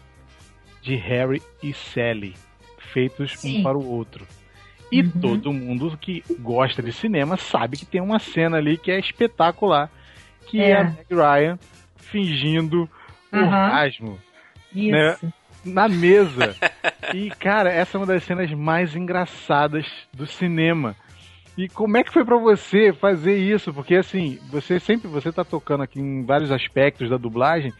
[0.82, 2.34] de Harry e Sally,
[2.92, 3.60] feitos Sim.
[3.60, 4.26] um para o outro.
[4.90, 5.10] E uhum.
[5.10, 9.90] todo mundo que gosta de cinema sabe que tem uma cena ali que é espetacular,
[10.46, 11.58] que é, é a Meg Ryan
[11.96, 12.88] fingindo
[13.32, 13.44] uhum.
[13.44, 14.18] orgasmo.
[14.74, 15.16] Né,
[15.64, 16.54] na mesa.
[17.14, 20.94] e, cara, essa é uma das cenas mais engraçadas do cinema.
[21.56, 23.72] E como é que foi para você fazer isso?
[23.72, 27.72] Porque assim, você sempre você tá tocando aqui em vários aspectos da dublagem.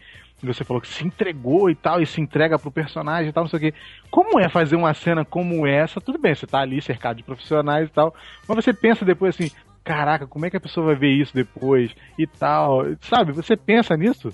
[0.43, 3.49] Você falou que se entregou e tal, e se entrega pro personagem e tal, não
[3.49, 3.73] sei o quê.
[4.11, 6.01] Como é fazer uma cena como essa?
[6.01, 8.13] Tudo bem, você tá ali cercado de profissionais e tal,
[8.45, 9.49] mas você pensa depois assim,
[9.85, 12.83] caraca, como é que a pessoa vai ver isso depois e tal?
[12.99, 14.31] Sabe, você pensa nisso?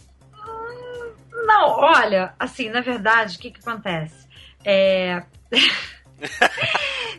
[1.45, 4.27] Não, olha, assim, na verdade, o que que acontece?
[4.65, 5.23] É...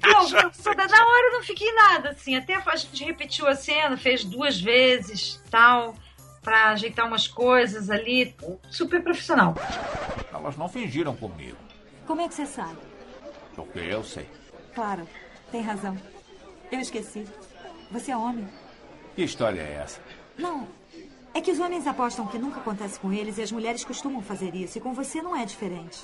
[0.03, 2.37] não, na hora eu não fiquei nada, assim.
[2.37, 5.95] Até a gente repetiu a cena, fez duas vezes, tal,
[6.43, 8.35] pra ajeitar umas coisas ali.
[8.71, 9.55] Super profissional.
[10.33, 11.57] Elas não fingiram comigo.
[12.07, 12.79] Como é que você sabe?
[13.55, 14.29] Porque eu sei.
[14.75, 15.07] Claro,
[15.51, 15.97] tem razão.
[16.71, 17.27] Eu esqueci.
[17.91, 18.49] Você é homem.
[19.15, 20.01] Que história é essa?
[20.39, 20.69] Não.
[21.35, 24.55] É que os homens apostam que nunca acontece com eles e as mulheres costumam fazer
[24.55, 24.79] isso.
[24.79, 26.01] E com você não é diferente.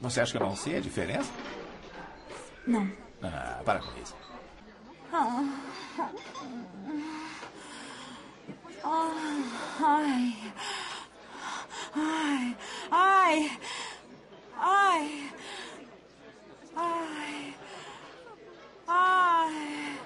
[0.00, 1.30] Você acha que eu não sei a diferença?
[2.66, 2.90] Não.
[3.22, 4.14] Ah, para com isso.
[8.84, 10.34] Ai.
[11.94, 12.56] Ai.
[12.90, 13.58] Ai.
[14.56, 15.32] Ai.
[16.76, 17.54] Ai.
[18.86, 19.98] Ai.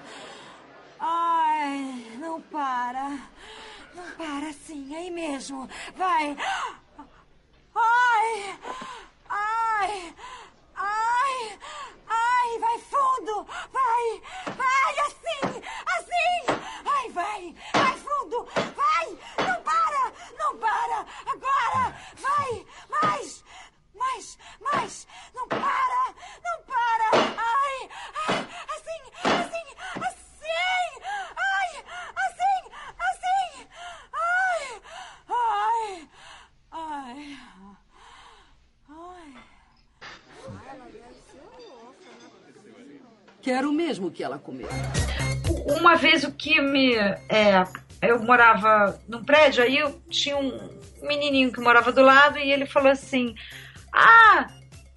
[0.99, 2.17] Ai.
[2.19, 3.09] Não para.
[3.93, 5.69] Não para assim, aí mesmo.
[5.95, 6.35] Vai.
[7.75, 8.59] Ai.
[9.33, 10.15] Ai!
[10.75, 11.59] Ai!
[12.07, 13.43] Ai, vai fundo!
[13.71, 14.21] Vai!
[14.55, 15.61] Vai, assim!
[15.97, 16.41] Assim!
[16.85, 17.55] Ai, vai!
[17.73, 18.47] Vai fundo!
[18.75, 19.07] Vai!
[19.47, 20.13] Não para!
[20.37, 21.05] Não para!
[21.33, 21.95] Agora!
[22.15, 22.65] Vai!
[22.89, 23.43] Mais!
[23.95, 24.37] Mais!
[24.61, 25.07] Mais!
[25.33, 26.13] Não para!
[26.43, 27.09] Não para!
[27.37, 27.89] Ai!
[28.27, 28.47] Ai!
[28.75, 29.01] Assim!
[29.23, 29.67] Assim!
[30.07, 31.01] Assim!
[31.35, 31.85] Ai!
[32.25, 32.61] Assim!
[33.09, 33.67] Assim!
[34.13, 34.81] Ai!
[35.27, 36.09] Ai!
[36.71, 37.53] Ai!
[43.43, 44.69] Quero mesmo que ela comeu.
[45.77, 46.95] Uma vez o que me.
[46.95, 47.65] É,
[48.01, 50.69] eu morava num prédio, aí eu tinha um
[51.01, 53.35] menininho que morava do lado e ele falou assim:
[53.91, 54.47] Ah,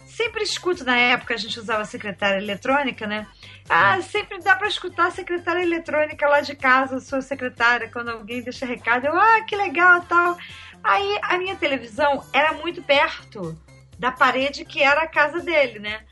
[0.07, 3.27] sempre escuto na época, a gente usava secretária eletrônica, né?
[3.69, 8.43] Ah, sempre dá para escutar a secretária eletrônica lá de casa, sua secretária, quando alguém
[8.43, 9.07] deixa recado.
[9.07, 10.39] Eu, ah, que legal tal.
[10.85, 13.61] Aí a minha televisão era muito perto
[13.99, 16.03] da parede que era a casa dele, né?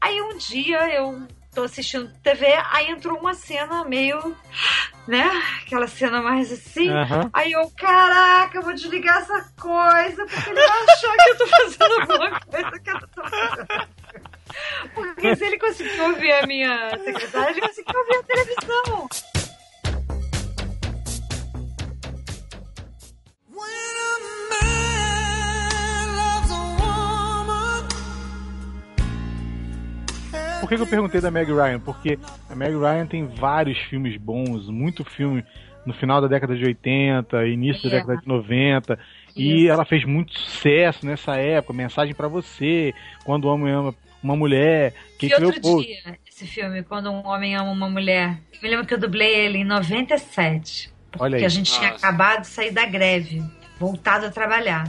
[0.00, 4.36] Aí um dia eu tô assistindo TV, aí entrou uma cena meio,
[5.06, 5.30] né?
[5.62, 6.88] Aquela cena mais assim.
[6.88, 7.30] Uhum.
[7.32, 11.46] Aí eu, caraca, eu vou desligar essa coisa, porque ele vai achar que eu tô
[11.46, 13.88] fazendo alguma coisa que eu tô fazendo.
[14.94, 19.08] Porque se ele conseguiu ouvir a minha secretária, ele conseguiu ouvir a televisão.
[30.72, 31.80] Que, que eu perguntei da Meg Ryan?
[31.80, 32.18] Porque
[32.48, 35.44] a Meg Ryan tem vários filmes bons, muito filme
[35.84, 38.98] no final da década de 80, início da década de 90.
[39.34, 42.94] E ela fez muito sucesso nessa época, Mensagem para Você,
[43.24, 44.94] Quando o Homem Ama uma mulher.
[45.20, 45.86] E tiver outro post.
[45.88, 48.38] dia, esse filme, Quando um Homem Ama uma Mulher.
[48.54, 50.92] Eu me lembro que eu dublei ele em 97.
[51.10, 51.44] Porque Olha aí.
[51.44, 52.06] a gente tinha Nossa.
[52.06, 53.42] acabado de sair da greve,
[53.78, 54.84] voltado a trabalhar.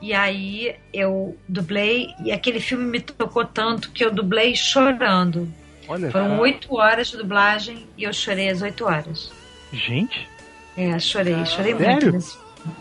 [0.00, 5.48] E aí eu dublei, e aquele filme me tocou tanto que eu dublei chorando.
[5.88, 9.30] Olha Foram oito horas de dublagem e eu chorei as oito horas.
[9.72, 10.28] Gente,
[10.76, 11.90] É, chorei, chorei Sério?
[11.90, 12.10] muito.
[12.12, 12.36] nesse.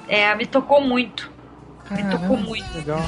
[0.07, 1.31] É, me tocou muito.
[1.91, 2.75] Me tocou muito.
[2.75, 2.99] legal.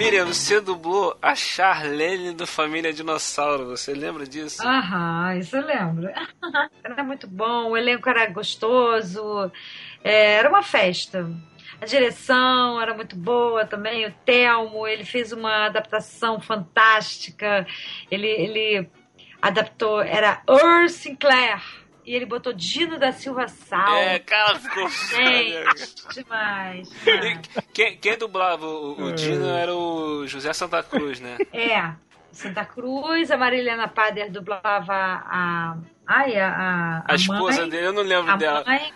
[0.00, 3.66] Miriam, você dublou a Charlene do Família Dinossauro.
[3.66, 4.66] Você lembra disso?
[4.66, 6.08] Aham, isso eu lembro.
[6.82, 9.52] Era muito bom, o elenco era gostoso,
[10.02, 11.30] é, era uma festa.
[11.78, 17.66] A direção era muito boa também, o Telmo, ele fez uma adaptação fantástica.
[18.10, 18.90] Ele, ele
[19.42, 21.62] adaptou, era Ur Sinclair,
[22.10, 23.94] e ele botou Dino da Silva Sal.
[23.96, 24.88] É, cara, ficou.
[24.88, 26.88] Gente, demais.
[27.04, 27.40] demais.
[27.72, 31.36] Quem, quem dublava o, o Dino era o José Santa Cruz, né?
[31.52, 31.92] É,
[32.32, 35.76] Santa Cruz, a Marilena Pader dublava a.
[36.06, 36.48] Ai, a.
[37.06, 38.64] A, A esposa mãe, dele, eu não lembro a dela.
[38.66, 38.92] mãe.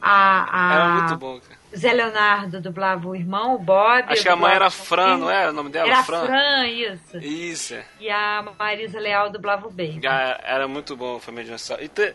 [0.00, 1.64] A, a, Era muito bom, cara.
[1.74, 4.04] Zé Leonardo dublava o irmão, o Bob.
[4.06, 5.18] Acho que a mãe era Fran, filho.
[5.18, 5.88] não era o nome dela?
[5.88, 6.26] Era Fran?
[6.26, 7.18] Fran, isso.
[7.18, 7.74] Isso.
[7.74, 7.84] é.
[7.98, 10.00] E a Marisa Leal dublava o Baby.
[10.04, 11.82] Era muito bom Família Dinossauro.
[11.82, 12.14] E te-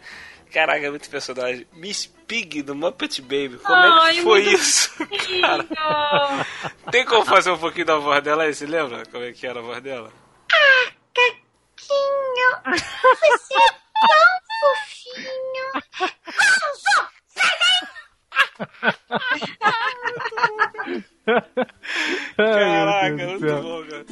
[0.51, 1.67] Caraca, é muito personagem.
[1.73, 3.59] Miss Pig do Muppet Baby.
[3.63, 4.91] Como é Ai, que foi isso?
[5.41, 6.45] Cara,
[6.91, 8.53] tem como fazer um pouquinho da voz dela aí?
[8.53, 10.11] Você lembra como é que era a voz dela?
[12.65, 13.71] Você é
[14.07, 15.69] tão fofinho.
[22.35, 24.05] Caraca, muito bom, cara.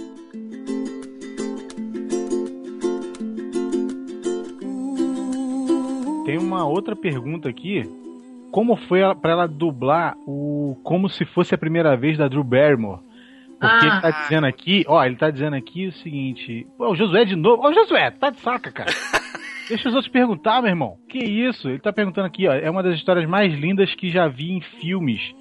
[6.27, 7.83] Tem uma outra pergunta aqui.
[8.51, 12.99] Como foi pra ela dublar o Como se fosse a primeira vez da Drew Barrymore?
[13.59, 13.89] Porque Ah.
[13.91, 16.67] ele tá dizendo aqui, ó, ele tá dizendo aqui o seguinte.
[16.77, 17.65] Pô, o Josué de novo.
[17.65, 18.89] Ô, Josué, tá de saca, cara.
[19.69, 20.97] Deixa os outros perguntar, meu irmão.
[21.09, 21.67] Que isso?
[21.69, 22.53] Ele tá perguntando aqui, ó.
[22.53, 25.33] É uma das histórias mais lindas que já vi em filmes.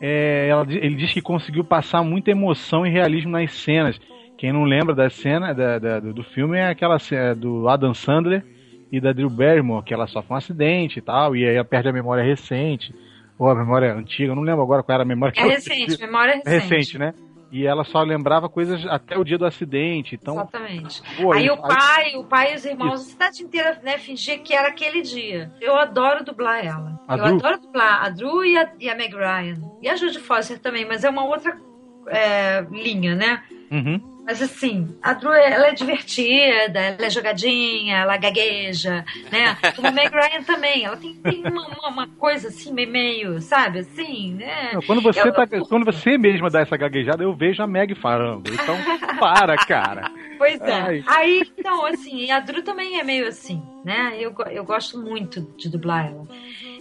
[0.00, 3.98] É, ela ele diz que conseguiu passar muita emoção e realismo nas cenas.
[4.36, 7.92] Quem não lembra da cena da- da- do, do filme é aquela cena do Adam
[7.92, 8.44] Sandler
[8.90, 11.88] e da Drew Barrymore, que ela sofre um acidente e tal, e aí ela perde
[11.88, 12.94] a memória recente,
[13.38, 15.52] ou a memória antiga, eu não lembro agora qual era a memória que É ela
[15.52, 16.06] recente, tinha.
[16.06, 16.74] memória É recente.
[16.74, 17.14] recente, né?
[17.50, 20.34] E ela só lembrava coisas até o dia do acidente, então...
[20.34, 21.00] Exatamente.
[21.16, 24.38] pô, aí ele- o pai, o pai e os irmãos, a cidade inteira, né, fingia
[24.38, 25.50] que era aquele dia.
[25.58, 27.00] Eu adoro dublar ela.
[27.08, 27.36] A eu Drew?
[27.36, 29.56] adoro dublar a Drew e a, e a Meg Ryan.
[29.80, 31.56] E a Judy Foster também, mas é uma outra
[32.08, 33.42] é, linha, né?
[33.70, 34.17] Uhum.
[34.28, 39.02] Mas assim, a Drew, ela é divertida, ela é jogadinha, ela gagueja,
[39.32, 39.56] né?
[39.74, 44.34] Como a Meg Ryan também, ela tem, tem uma, uma- coisa assim, meio- sabe, assim,
[44.34, 44.74] né?
[44.74, 47.94] Não, Quando você, Eu- tá, quando você mesma dá essa gaguejada, eu vejo a Meg
[47.94, 48.52] falando.
[48.52, 48.76] Então,
[49.18, 50.10] para, cara.
[50.36, 50.72] Pois é.
[50.72, 51.02] Ai.
[51.06, 54.14] Aí, então, assim, a Drew também é meio assim, né?
[54.20, 56.26] Eu, eu gosto muito de dublar ela.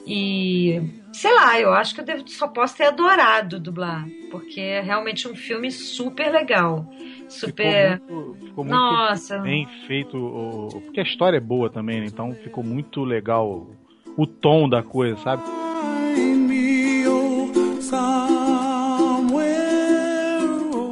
[0.06, 0.82] E,
[1.12, 5.28] sei lá, eu acho que eu devo, só posso ter adorado dublar, porque é realmente
[5.28, 6.86] um filme super legal.
[7.30, 8.00] Super.
[8.00, 9.38] Ficou muito, ficou muito Nossa.
[9.40, 10.18] bem feito.
[10.18, 12.08] o- Porque a história é boa também, né?
[12.08, 13.68] Então ficou muito legal
[14.18, 15.44] o- tom da coisa, sabe?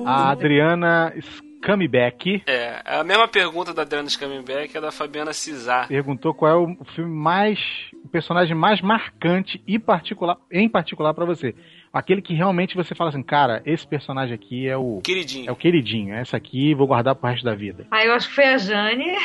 [0.06, 5.88] A Adriana Scumback É, a mesma pergunta da Adriana Scamenbeck é da Fabiana Cizar.
[5.88, 7.60] perguntou qual é o filme mais.
[8.20, 11.54] Personagem mais marcante e particular, em particular pra você.
[11.92, 15.02] Aquele que realmente você fala assim, cara, esse personagem aqui é o.
[15.04, 15.50] Queridinho.
[15.50, 17.86] É o queridinho, essa aqui vou guardar pro resto da vida.
[17.92, 19.18] Aí eu acho que foi a Jane.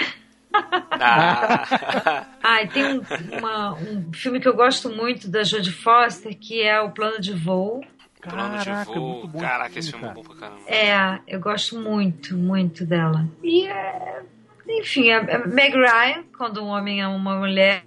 [0.52, 2.26] Ah.
[2.42, 3.02] Ah, e tem um,
[3.38, 7.32] uma- um filme que eu gosto muito da Jodie Foster, que é O Plano de
[7.32, 7.80] Voo.
[8.20, 9.10] Plano de Caraca, voo.
[9.12, 10.60] muito bom Caraca, esse esse filme, é bom pra caramba.
[10.66, 13.24] É, eu gosto muito, muito dela.
[13.42, 14.22] E, é,
[14.68, 17.82] enfim, a, a Meg Ryan, quando um homem ama uma mulher.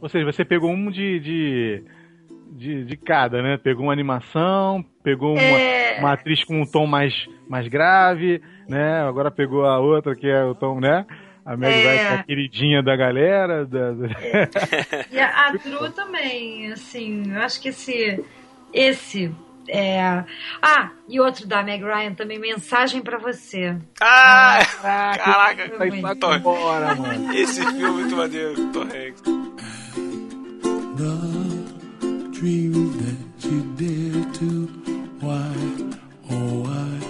[0.00, 1.20] Ou seja, você pegou um de.
[1.20, 1.84] de...
[2.52, 3.56] De, de cada, né?
[3.62, 6.00] Pegou uma animação, pegou uma, É.
[6.00, 7.14] uma atriz com um tom mais,
[7.48, 9.02] mais grave, né?
[9.02, 11.06] Agora pegou a outra que é o tom, né?
[11.46, 11.94] A Meg É.
[11.94, 13.64] É a queridinha da galera.
[13.64, 14.08] Da, da-
[15.12, 18.20] E a, a Drew também, assim, eu acho que esse.
[18.74, 19.32] Esse.
[19.68, 20.24] É...
[20.60, 23.76] Ah, e outro da Meg Ryan também, Mensagem pra Você.
[24.02, 26.34] Ah, Caraca, caraca, tá bom.
[26.34, 27.32] embora, mano.
[27.32, 29.39] esse filme é muito maneiro, Tom Hanks.
[32.40, 34.66] Dream that you dare to.
[35.20, 35.52] Why,
[36.30, 37.00] oh, why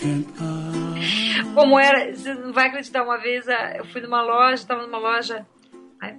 [0.00, 1.42] can't I?
[1.54, 4.98] Como era, você não vai acreditar, uma vez ah, eu fui numa loja, tava numa
[4.98, 5.44] loja.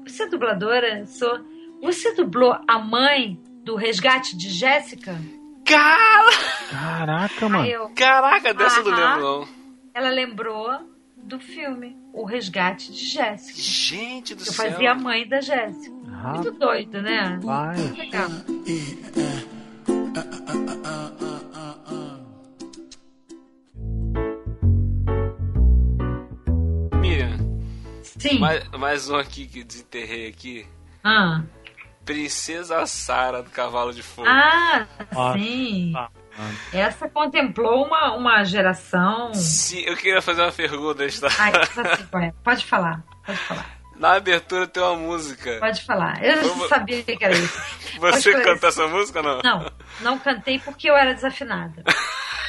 [0.05, 1.05] Você é dubladora?
[1.05, 1.39] Sou.
[1.81, 5.15] Você dublou a mãe do resgate de Jéssica?
[5.65, 6.31] Cara!
[6.69, 7.65] Caraca, mano.
[7.65, 9.47] Eu, Caraca, dessa eu não lembro, não.
[9.93, 10.69] ela lembrou
[11.15, 13.57] do filme O Resgate de Jéssica.
[13.61, 14.69] Gente do Eu céu.
[14.71, 15.95] fazia a mãe da Jéssica.
[16.23, 17.39] Muito doido, né?
[17.41, 17.97] Rapaz.
[17.97, 18.29] Legal.
[26.99, 27.37] Miriam,
[28.03, 28.39] Sim.
[28.39, 30.67] mais, mais um aqui que desenterrei aqui.
[31.03, 31.41] Ah,
[32.05, 34.27] Princesa Sara do Cavalo de Fogo.
[34.27, 35.91] ah Nossa, sim.
[35.91, 36.09] mano.
[36.73, 39.33] Essa contemplou uma, uma geração.
[39.33, 41.03] Sim, eu queria fazer uma pergunta.
[41.39, 45.57] Ai, assim, ué, pode falar, pode falar, Na abertura tem uma música.
[45.59, 46.23] pode falar.
[46.23, 47.61] Eu Vamos- não sabia que era isso.
[48.01, 49.41] Você cantou essa música ou não?
[49.43, 51.83] Não, não cantei porque eu era desafinada.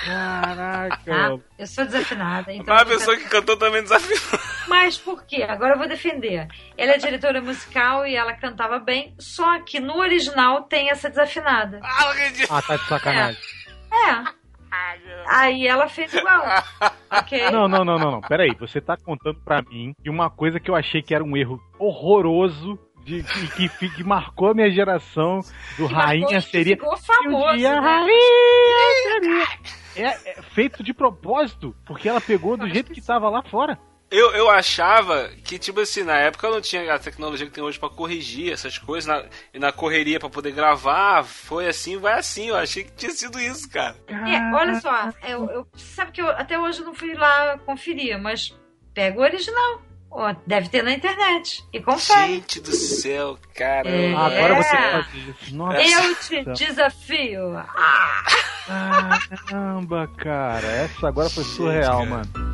[0.03, 0.97] Caraca.
[1.05, 1.39] Tá?
[1.59, 2.55] Eu sou desafinada.
[2.55, 4.19] Então Mas a pessoa que cantou também desafiou.
[4.67, 5.43] Mas por quê?
[5.43, 6.49] Agora eu vou defender.
[6.77, 11.81] Ela é diretora musical e ela cantava bem, só que no original tem essa desafinada.
[11.83, 12.51] Ah, não acredito.
[12.51, 13.41] Ah, tá de sacanagem.
[13.93, 14.42] É.
[15.29, 16.43] Aí ela fez igual.
[17.15, 17.51] Ok?
[17.51, 18.21] Não, não, não, não, não.
[18.23, 21.23] Pera aí, você tá contando pra mim de uma coisa que eu achei que era
[21.23, 25.41] um erro horroroso de, que, que, que marcou a minha geração
[25.77, 26.75] do Que Rainha marcou, seria.
[26.77, 27.59] Ficou um famoso.
[27.59, 27.87] dia a né?
[27.87, 29.47] Rainha seria.
[29.95, 33.79] É, é feito de propósito, porque ela pegou do jeito que tava lá fora.
[34.13, 37.79] Eu, eu achava que, tipo assim, na época não tinha a tecnologia que tem hoje
[37.79, 42.49] pra corrigir essas coisas, na, e na correria pra poder gravar, foi assim, vai assim.
[42.51, 43.97] Eu achei que tinha sido isso, cara.
[44.09, 48.21] É, olha só, eu, eu- sabe que eu até hoje eu não fui lá conferir,
[48.21, 48.55] mas
[48.95, 49.81] pega o original.
[50.47, 51.65] Deve ter na internet.
[51.73, 52.35] E confere.
[52.35, 53.89] Gente do céu, cara.
[53.89, 54.13] É.
[54.15, 55.57] Agora você faz isso.
[55.57, 55.81] Nossa.
[55.81, 57.57] Eu te desafio.
[57.57, 60.67] Ah, Caramba, cara.
[60.67, 62.11] Essa agora foi surreal, cara.
[62.11, 62.52] mano.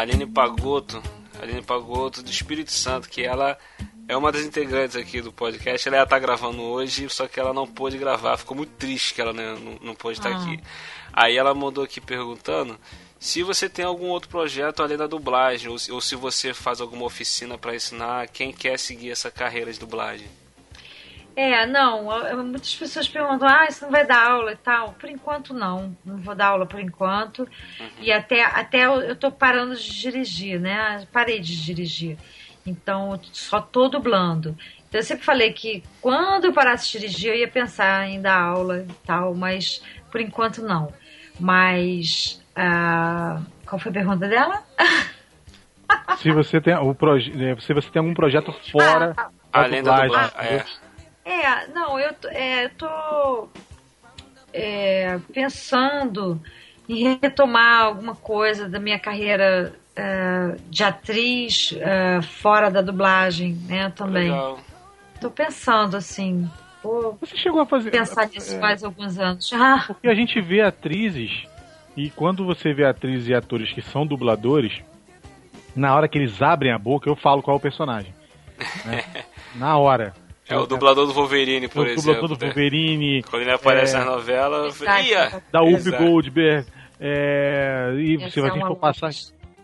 [0.00, 1.02] A Aline Pagotto,
[1.38, 3.58] a Aline Pagotto do Espírito Santo, que ela
[4.08, 5.86] é uma das integrantes aqui do podcast.
[5.86, 8.38] Ela estar gravando hoje, só que ela não pôde gravar.
[8.38, 10.42] Ficou muito triste que ela né, não, não pôde estar Ah.
[10.42, 10.58] aqui.
[11.12, 12.80] Aí ela mandou aqui perguntando
[13.18, 17.04] se você tem algum outro projeto além da dublagem, ou, ou se você faz alguma
[17.04, 20.28] oficina para ensinar quem quer seguir essa carreira de dublagem.
[21.42, 22.04] É, não,
[22.44, 24.92] muitas pessoas perguntam, ah, você não vai dar aula e tal.
[24.92, 25.96] Por enquanto, não.
[26.04, 27.48] Não vou dar aula por enquanto.
[27.98, 31.06] E até, até eu, tô parando de dirigir, né?
[31.10, 32.18] Parei de dirigir.
[32.66, 34.54] Então, só tô dublando.
[34.86, 38.38] Então, eu sempre falei que quando eu parasse de dirigir, eu ia pensar em dar
[38.38, 39.82] aula e tal, mas
[40.12, 40.92] por enquanto, não.
[41.38, 44.62] Mas, ah, qual foi a pergunta dela?
[46.18, 49.82] Se você tem o proje eh, se você tem algum projeto fora Ah, da Além
[49.82, 50.56] da dublagem, dublagem.
[50.58, 50.89] É.
[51.24, 53.48] É, não, eu, tô- é, eu tô
[54.52, 56.40] é, pensando
[56.88, 63.90] em retomar alguma coisa da minha carreira é, de atriz é, fora da dublagem, né,
[63.94, 64.30] também.
[64.30, 64.58] Legal.
[65.20, 66.48] Tô pensando, assim,
[67.20, 69.50] Você chegou a fazer pensar nisso é, faz alguns anos.
[69.52, 71.46] Ah, Porque a gente vê atrizes,
[71.96, 74.80] e quando você vê atrizes e atores que são dubladores,
[75.76, 78.12] na hora que eles abrem a boca, eu falo qual é o personagem.
[78.84, 79.04] né?
[79.54, 80.14] Na hora.
[80.50, 82.02] É o dublador do Wolverine, por o exemplo.
[82.02, 82.46] dublador do né?
[82.46, 83.98] Wolverine, Quando ele aparece É.
[83.98, 84.10] Exato.
[85.00, 85.42] ia!
[85.52, 86.04] da Exato.
[86.04, 86.66] Goldberg,
[86.98, 89.10] é, e essa você é vai uma for passar.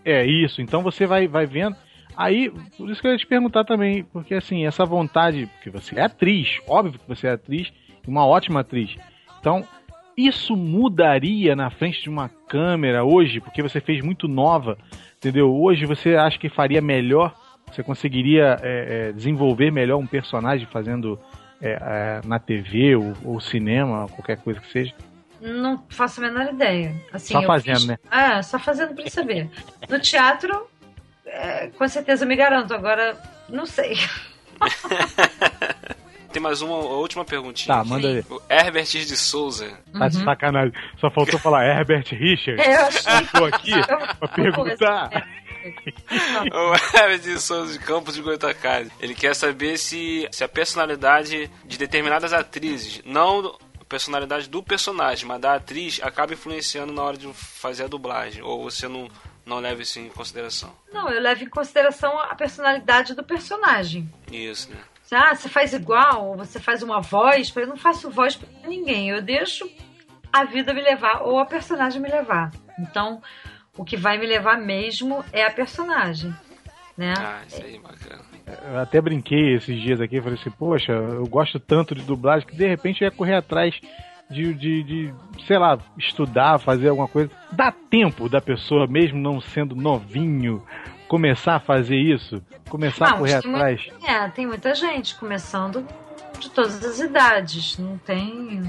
[0.05, 1.77] É isso, então você vai, vai vendo.
[2.17, 5.99] Aí, por isso que eu ia te perguntar também, porque assim, essa vontade, porque você
[5.99, 7.71] é atriz, óbvio que você é atriz,
[8.07, 8.97] e uma ótima atriz.
[9.39, 9.65] Então,
[10.17, 14.79] isso mudaria na frente de uma câmera hoje, porque você fez muito nova,
[15.19, 15.55] entendeu?
[15.55, 17.35] Hoje você acha que faria melhor,
[17.73, 21.19] você conseguiria é, é, desenvolver melhor um personagem fazendo
[21.61, 24.95] é, é, na TV ou, ou cinema, qualquer coisa que seja.
[25.41, 26.95] Não faço a menor ideia.
[27.13, 27.99] Assim, Só fazendo, fiz- né?
[28.11, 29.51] É, só fazendo pra saber.
[29.89, 30.67] No teatro,
[31.27, 32.73] é, com certeza eu me garanto.
[32.75, 33.17] Agora,
[33.49, 33.97] não sei.
[36.33, 37.77] Tem mais uma última perguntinha.
[37.77, 38.23] Tá, manda aí.
[38.29, 39.71] O Herbert de Souza.
[39.99, 40.73] Tá de sacanagem.
[40.99, 42.65] Só faltou falar Herbert Richards.
[42.67, 42.73] Uhum.
[42.73, 43.73] É, eu achei Tô aqui
[44.19, 45.29] pra perguntar.
[46.53, 48.93] O Herbert de Souza de Campos de Goitacazes.
[49.01, 55.27] Ele quer saber se, se a personalidade de determinadas atrizes, não a personalidade do personagem,
[55.27, 58.43] mas da atriz, acaba influenciando na hora de fazer a dublagem.
[58.43, 59.09] Ou você não,
[59.45, 60.75] não leva isso em consideração.
[60.93, 64.13] Não, eu levo em consideração a personalidade do personagem.
[64.31, 64.79] Isso, né?
[65.11, 69.11] Ah, você faz igual, você faz uma voz, eu não faço voz pra ninguém.
[69.11, 69.71] Eu deixo
[70.33, 72.51] a vida me levar ou a personagem me levar.
[72.79, 73.23] Então,
[73.77, 76.35] o que vai me levar mesmo é a personagem,
[76.97, 77.15] né?
[77.19, 78.23] Ah, isso aí, bacana.
[78.73, 82.55] Eu até brinquei esses dias aqui, falei assim, poxa, eu gosto tanto de dublagem que
[82.57, 83.75] de repente eu ia correr atrás
[84.31, 85.15] de, de, de,
[85.47, 87.31] sei lá, estudar, fazer alguma coisa.
[87.51, 90.65] Dá tempo da pessoa, mesmo não sendo novinho,
[91.09, 92.41] começar a fazer isso?
[92.69, 93.87] Começar a correr atrás?
[93.91, 95.87] muita- é, tem muita gente começando
[96.39, 97.79] de todas as idades.
[97.79, 98.63] Não tem.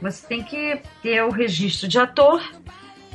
[0.00, 2.42] Você tem que ter o registro de ator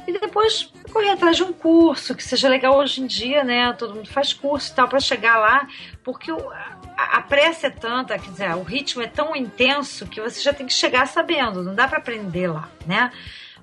[0.08, 3.72] e depois correr atrás de um curso que seja legal hoje em dia, né?
[3.74, 5.68] Todo mundo faz curso e tal para chegar lá,
[6.04, 6.50] porque o-
[6.98, 10.52] a, a pressa é tanta, quer dizer, o ritmo é tão intenso que você já
[10.52, 13.12] tem que chegar sabendo, não dá para aprender lá, né?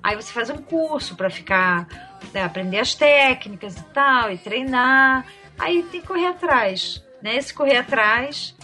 [0.01, 1.87] Aí você faz um curso para ficar,
[2.33, 5.25] né, aprender as técnicas e tal, e treinar.
[5.59, 7.35] Aí tem que correr atrás, né?
[7.35, 8.55] Esse correr atrás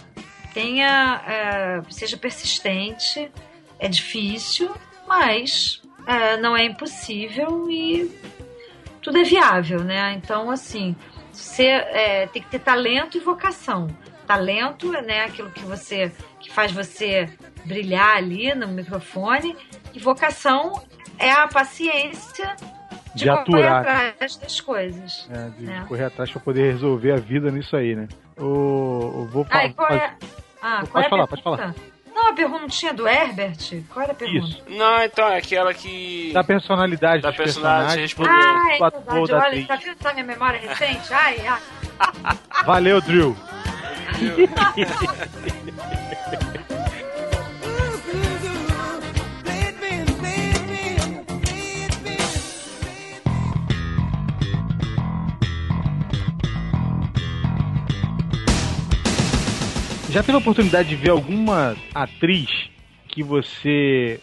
[0.54, 3.30] tenha, é, seja persistente,
[3.78, 4.70] é difícil,
[5.06, 8.10] mas é, não é impossível e
[9.02, 10.12] tudo é viável, né?
[10.14, 10.94] Então, assim,
[11.32, 13.88] você é, tem que ter talento e vocação.
[14.26, 17.28] Talento é né, aquilo que você que faz você
[17.64, 19.56] brilhar ali no microfone
[19.92, 20.72] e vocação
[21.18, 22.56] é a paciência
[23.14, 23.80] de, De correr aturar.
[23.80, 25.28] atrás das coisas.
[25.30, 25.80] É, de É.
[25.86, 28.08] correr atrás pra poder resolver a vida nisso aí, né?
[28.36, 29.74] Eu, vou Ah, falar.
[29.74, 30.16] qual é,
[30.62, 31.74] ah, Pode é falar, pode pergunta?
[32.14, 33.56] Não, a perguntinha do Herbert?
[33.88, 34.46] Qual era a pergunta?
[34.46, 34.62] Isso.
[34.68, 36.30] Não, então é aquela que.
[36.32, 38.32] Da personalidade Da personagens, respondeu.
[38.34, 39.04] Ah, é verdade.
[39.06, 39.66] da Olha, atriz.
[39.66, 41.12] tá vendo a minha memória recente?
[41.12, 42.38] Ai, ai.
[42.64, 43.36] Valeu, Drill.
[60.12, 62.68] Já teve a oportunidade de ver alguma atriz
[63.08, 64.20] que você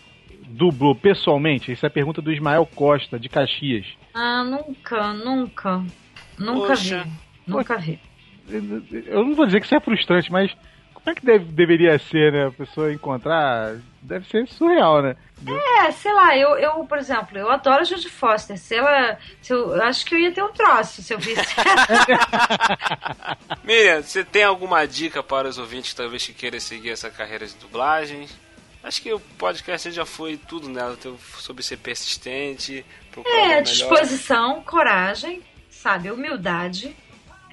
[0.50, 1.72] dublou pessoalmente?
[1.72, 3.88] Essa é a pergunta do Ismael Costa, de Caxias.
[4.14, 5.84] Ah, nunca, nunca.
[6.38, 7.04] Nunca Poxa.
[7.04, 7.12] vi.
[7.48, 8.00] Nunca vi.
[9.08, 10.56] Eu não vou dizer que isso é frustrante, mas
[11.10, 12.48] como é que deve- deveria ser, né?
[12.48, 13.76] A pessoa encontrar.
[14.02, 15.16] Deve ser surreal, né?
[15.86, 18.58] É, sei lá, eu, eu, por exemplo, eu adoro a Judy Foster.
[18.58, 19.18] Se ela.
[19.42, 21.42] Se eu, eu acho que eu ia ter um troço se eu visse.
[23.64, 27.56] Miriam, você tem alguma dica para os ouvintes talvez que queiram seguir essa carreira de
[27.56, 28.28] dublagem?
[28.84, 32.86] Acho que o podcast já foi tudo nela, teu- sobre ser persistente,
[33.26, 36.96] é, disposição, coragem, sabe, humildade.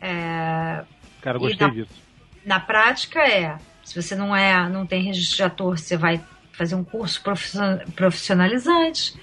[0.01, 0.85] É,
[1.21, 2.06] Cara, eu gostei na- disso.
[2.47, 6.21] Na prática é, se você não é, não tem registro de ator, você vai
[6.53, 9.21] fazer um curso profission- profissionalizante,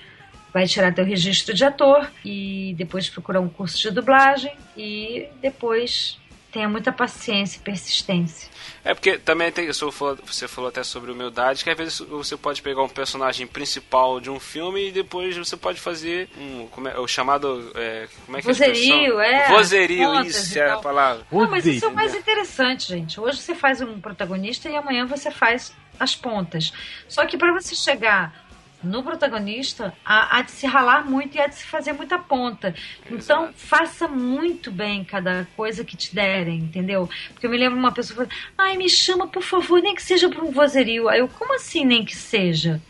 [0.53, 6.19] vai tirar teu registro de ator e depois procurar um curso de dublagem e depois
[6.53, 8.47] tenha muita paciência e persistência.
[8.85, 12.37] É porque também tem, você falou, você falou até sobre humildade, que às vezes você
[12.37, 16.87] pode pegar um personagem principal de um filme e depois você pode fazer um, como
[16.87, 19.21] é, o chamado, é, como é que é Vozerio, expressão?
[19.21, 21.25] é, Vozerio, contas isso é a palavra.
[21.31, 23.19] Não, mas isso é o mais interessante, gente.
[23.19, 26.71] Hoje você faz um protagonista e amanhã você faz as pontas.
[27.07, 28.42] Só que para você chegar
[28.83, 32.73] no protagonista, há, há de se ralar muito e há de se fazer muita ponta.
[33.09, 33.53] Então, Exato.
[33.55, 37.09] faça muito bem cada coisa que te derem, entendeu?
[37.33, 40.29] Porque eu me lembro uma pessoa falando, ai, me chama, por favor, nem que seja
[40.29, 41.09] para um vozerio.
[41.09, 42.81] Aí eu, como assim nem que seja?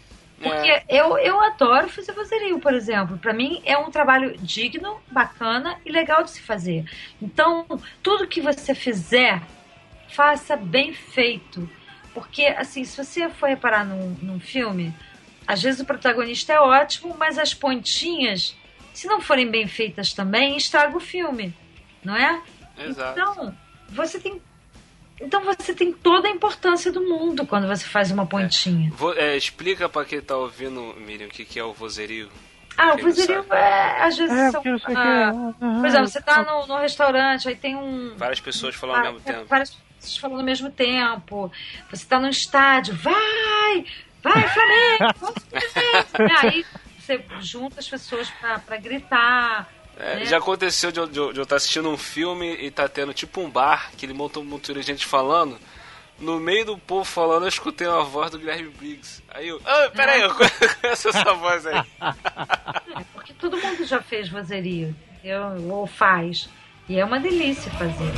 [0.41, 0.83] Porque É.
[0.89, 3.17] eu, eu adoro fazer vozerio, por exemplo.
[3.17, 6.83] Para mim é um trabalho digno, bacana e legal de se fazer.
[7.21, 7.65] Então,
[8.01, 9.41] tudo que você fizer,
[10.09, 11.69] faça bem feito.
[12.13, 14.93] Porque, assim, se você for reparar num, num filme,
[15.47, 18.55] às vezes o protagonista é ótimo, mas as pontinhas,
[18.93, 21.53] se não forem bem feitas também, estraga o filme,
[22.03, 22.41] não é?
[22.77, 23.19] Exato.
[23.19, 23.55] Então,
[23.89, 24.41] você tem.
[25.21, 28.91] Então você tem toda a importância do mundo quando você faz uma pontinha.
[28.95, 32.29] Vo- é, explica pra quem tá ouvindo, Miriam, o que, que é o vozerio.
[32.75, 34.59] Ah, o vozerio é, às vezes É, são.
[34.61, 34.91] ah, que.
[34.97, 38.15] ah, por exemplo, você tá no, no restaurante, aí tem um.
[38.17, 39.45] Várias pessoas falam ao mesmo tempo.
[39.45, 39.69] Várias
[39.99, 41.51] pessoas falando ao mesmo tempo.
[41.91, 43.85] Você tá no estádio, vai!
[44.23, 45.15] Vai, Flamengo!
[45.19, 45.35] vamos!
[46.19, 46.65] E aí
[46.99, 49.69] você junta as pessoas pra, pra gritar.
[49.99, 50.25] É, né?
[50.25, 53.13] Já aconteceu de eu de eu- de eu estar assistindo um filme e tá tendo
[53.13, 55.59] tipo um bar que ele montou um monte de gente falando.
[56.19, 59.21] No meio do povo falando, eu escutei uma voz do Guilherme Briggs.
[59.29, 60.29] Aí eu, ah, peraí, eu
[60.81, 61.79] conheço essa voz aí.
[61.99, 65.69] É, porque todo mundo já fez vozerio, entendeu?
[65.69, 66.47] ou faz.
[66.87, 68.11] E é uma delícia fazer.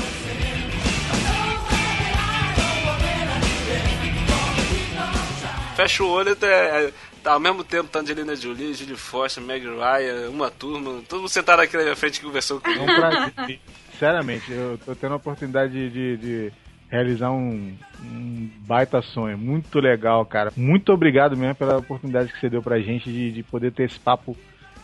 [5.75, 6.91] Fecha o olho até.
[7.23, 11.29] Tá, ao mesmo tempo tá Angelina Jolie, Julie Foster, Meg Ryan, uma turma, todo mundo
[11.29, 12.83] sentado aqui na minha frente conversando É comigo.
[12.83, 13.59] um prazer.
[13.91, 16.51] Sinceramente, eu tô tendo a oportunidade de, de- de
[16.87, 19.37] realizar um, um baita sonho.
[19.39, 20.53] Muito legal, cara.
[20.55, 23.99] Muito obrigado mesmo pela oportunidade que você deu pra gente de, de poder ter esse
[23.99, 24.37] papo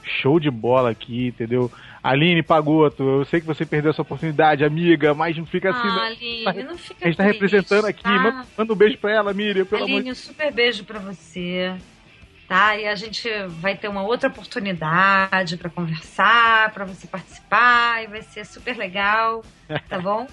[0.03, 1.71] show de bola aqui, entendeu?
[2.03, 5.87] Aline Pagoto, eu sei que você perdeu essa oportunidade, amiga, mas não fica assim.
[5.87, 6.01] Ah, não.
[6.03, 8.01] Aline, não fica A gente tá triste, representando aqui.
[8.03, 8.09] tá?
[8.09, 10.99] Manda, manda um beijo pra ela, Miriam, pelo amor de Aline, um super beijo pra
[10.99, 11.73] você.
[12.47, 12.75] Tá?
[12.75, 13.29] E a gente
[13.61, 19.43] vai ter uma outra oportunidade pra conversar, pra você participar, e vai ser super legal,
[19.87, 20.27] tá bom?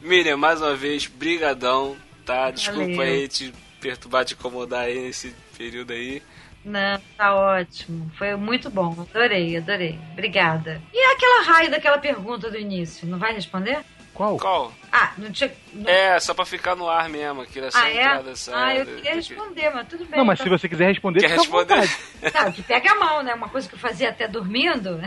[0.00, 2.50] Miriam, mais uma vez, brigadão, tá?
[2.50, 3.00] Desculpa Valeu.
[3.00, 6.22] aí te perturbar, te incomodar aí nesse período aí.
[6.66, 8.10] Não, tá ótimo.
[8.18, 9.06] Foi muito bom.
[9.08, 9.96] Adorei, adorei.
[10.12, 10.82] Obrigada.
[10.92, 13.78] E aquela raio daquela pergunta do início, não vai responder?
[14.12, 14.36] Qual?
[14.38, 14.72] Qual?
[14.90, 15.52] Ah, não tinha.
[15.72, 15.88] Não...
[15.88, 18.02] É, só pra ficar no ar mesmo, aqui era só ah, é?
[18.02, 18.60] entrada e saída.
[18.60, 20.18] Ah, eu queria responder, mas tudo bem.
[20.18, 21.88] Não, mas tá se você quiser responder, Quer responder?
[22.32, 23.34] Tá, que pega a mão, né?
[23.34, 24.98] Uma coisa que eu fazia até dormindo.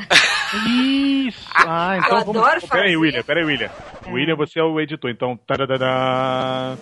[1.26, 1.50] Isso!
[1.56, 2.38] Ah, então eu vamos.
[2.38, 2.98] adoro Pera aí, fazer.
[2.98, 3.72] William, pera aí, William.
[4.08, 5.36] William, você é o editor, então.
[5.36, 6.78] tadadadá.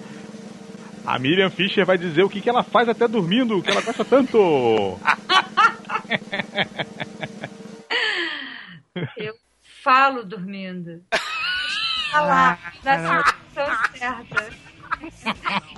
[1.07, 4.03] A Miriam Fischer vai dizer o que, que ela faz até dormindo, que ela gosta
[4.03, 4.99] tanto.
[9.15, 9.33] Eu
[9.83, 11.01] falo dormindo.
[12.11, 14.49] Falar na profissão certa.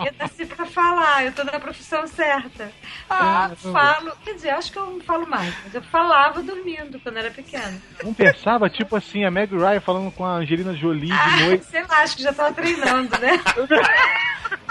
[0.06, 2.72] Eu nasci pra falar, eu tô na profissão certa.
[3.10, 4.14] Ah, falo.
[4.24, 7.82] Quer dizer, acho que eu não falo mais, mas eu falava dormindo quando era pequena.
[8.04, 11.66] Não pensava, tipo assim, a Meg Ryan falando com a Angelina Jolie de Ah, noite.
[11.66, 13.32] sei lá, acho que já tava treinando, né?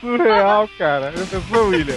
[0.00, 1.12] Surreal, cara.
[1.16, 1.96] Já pensou, William?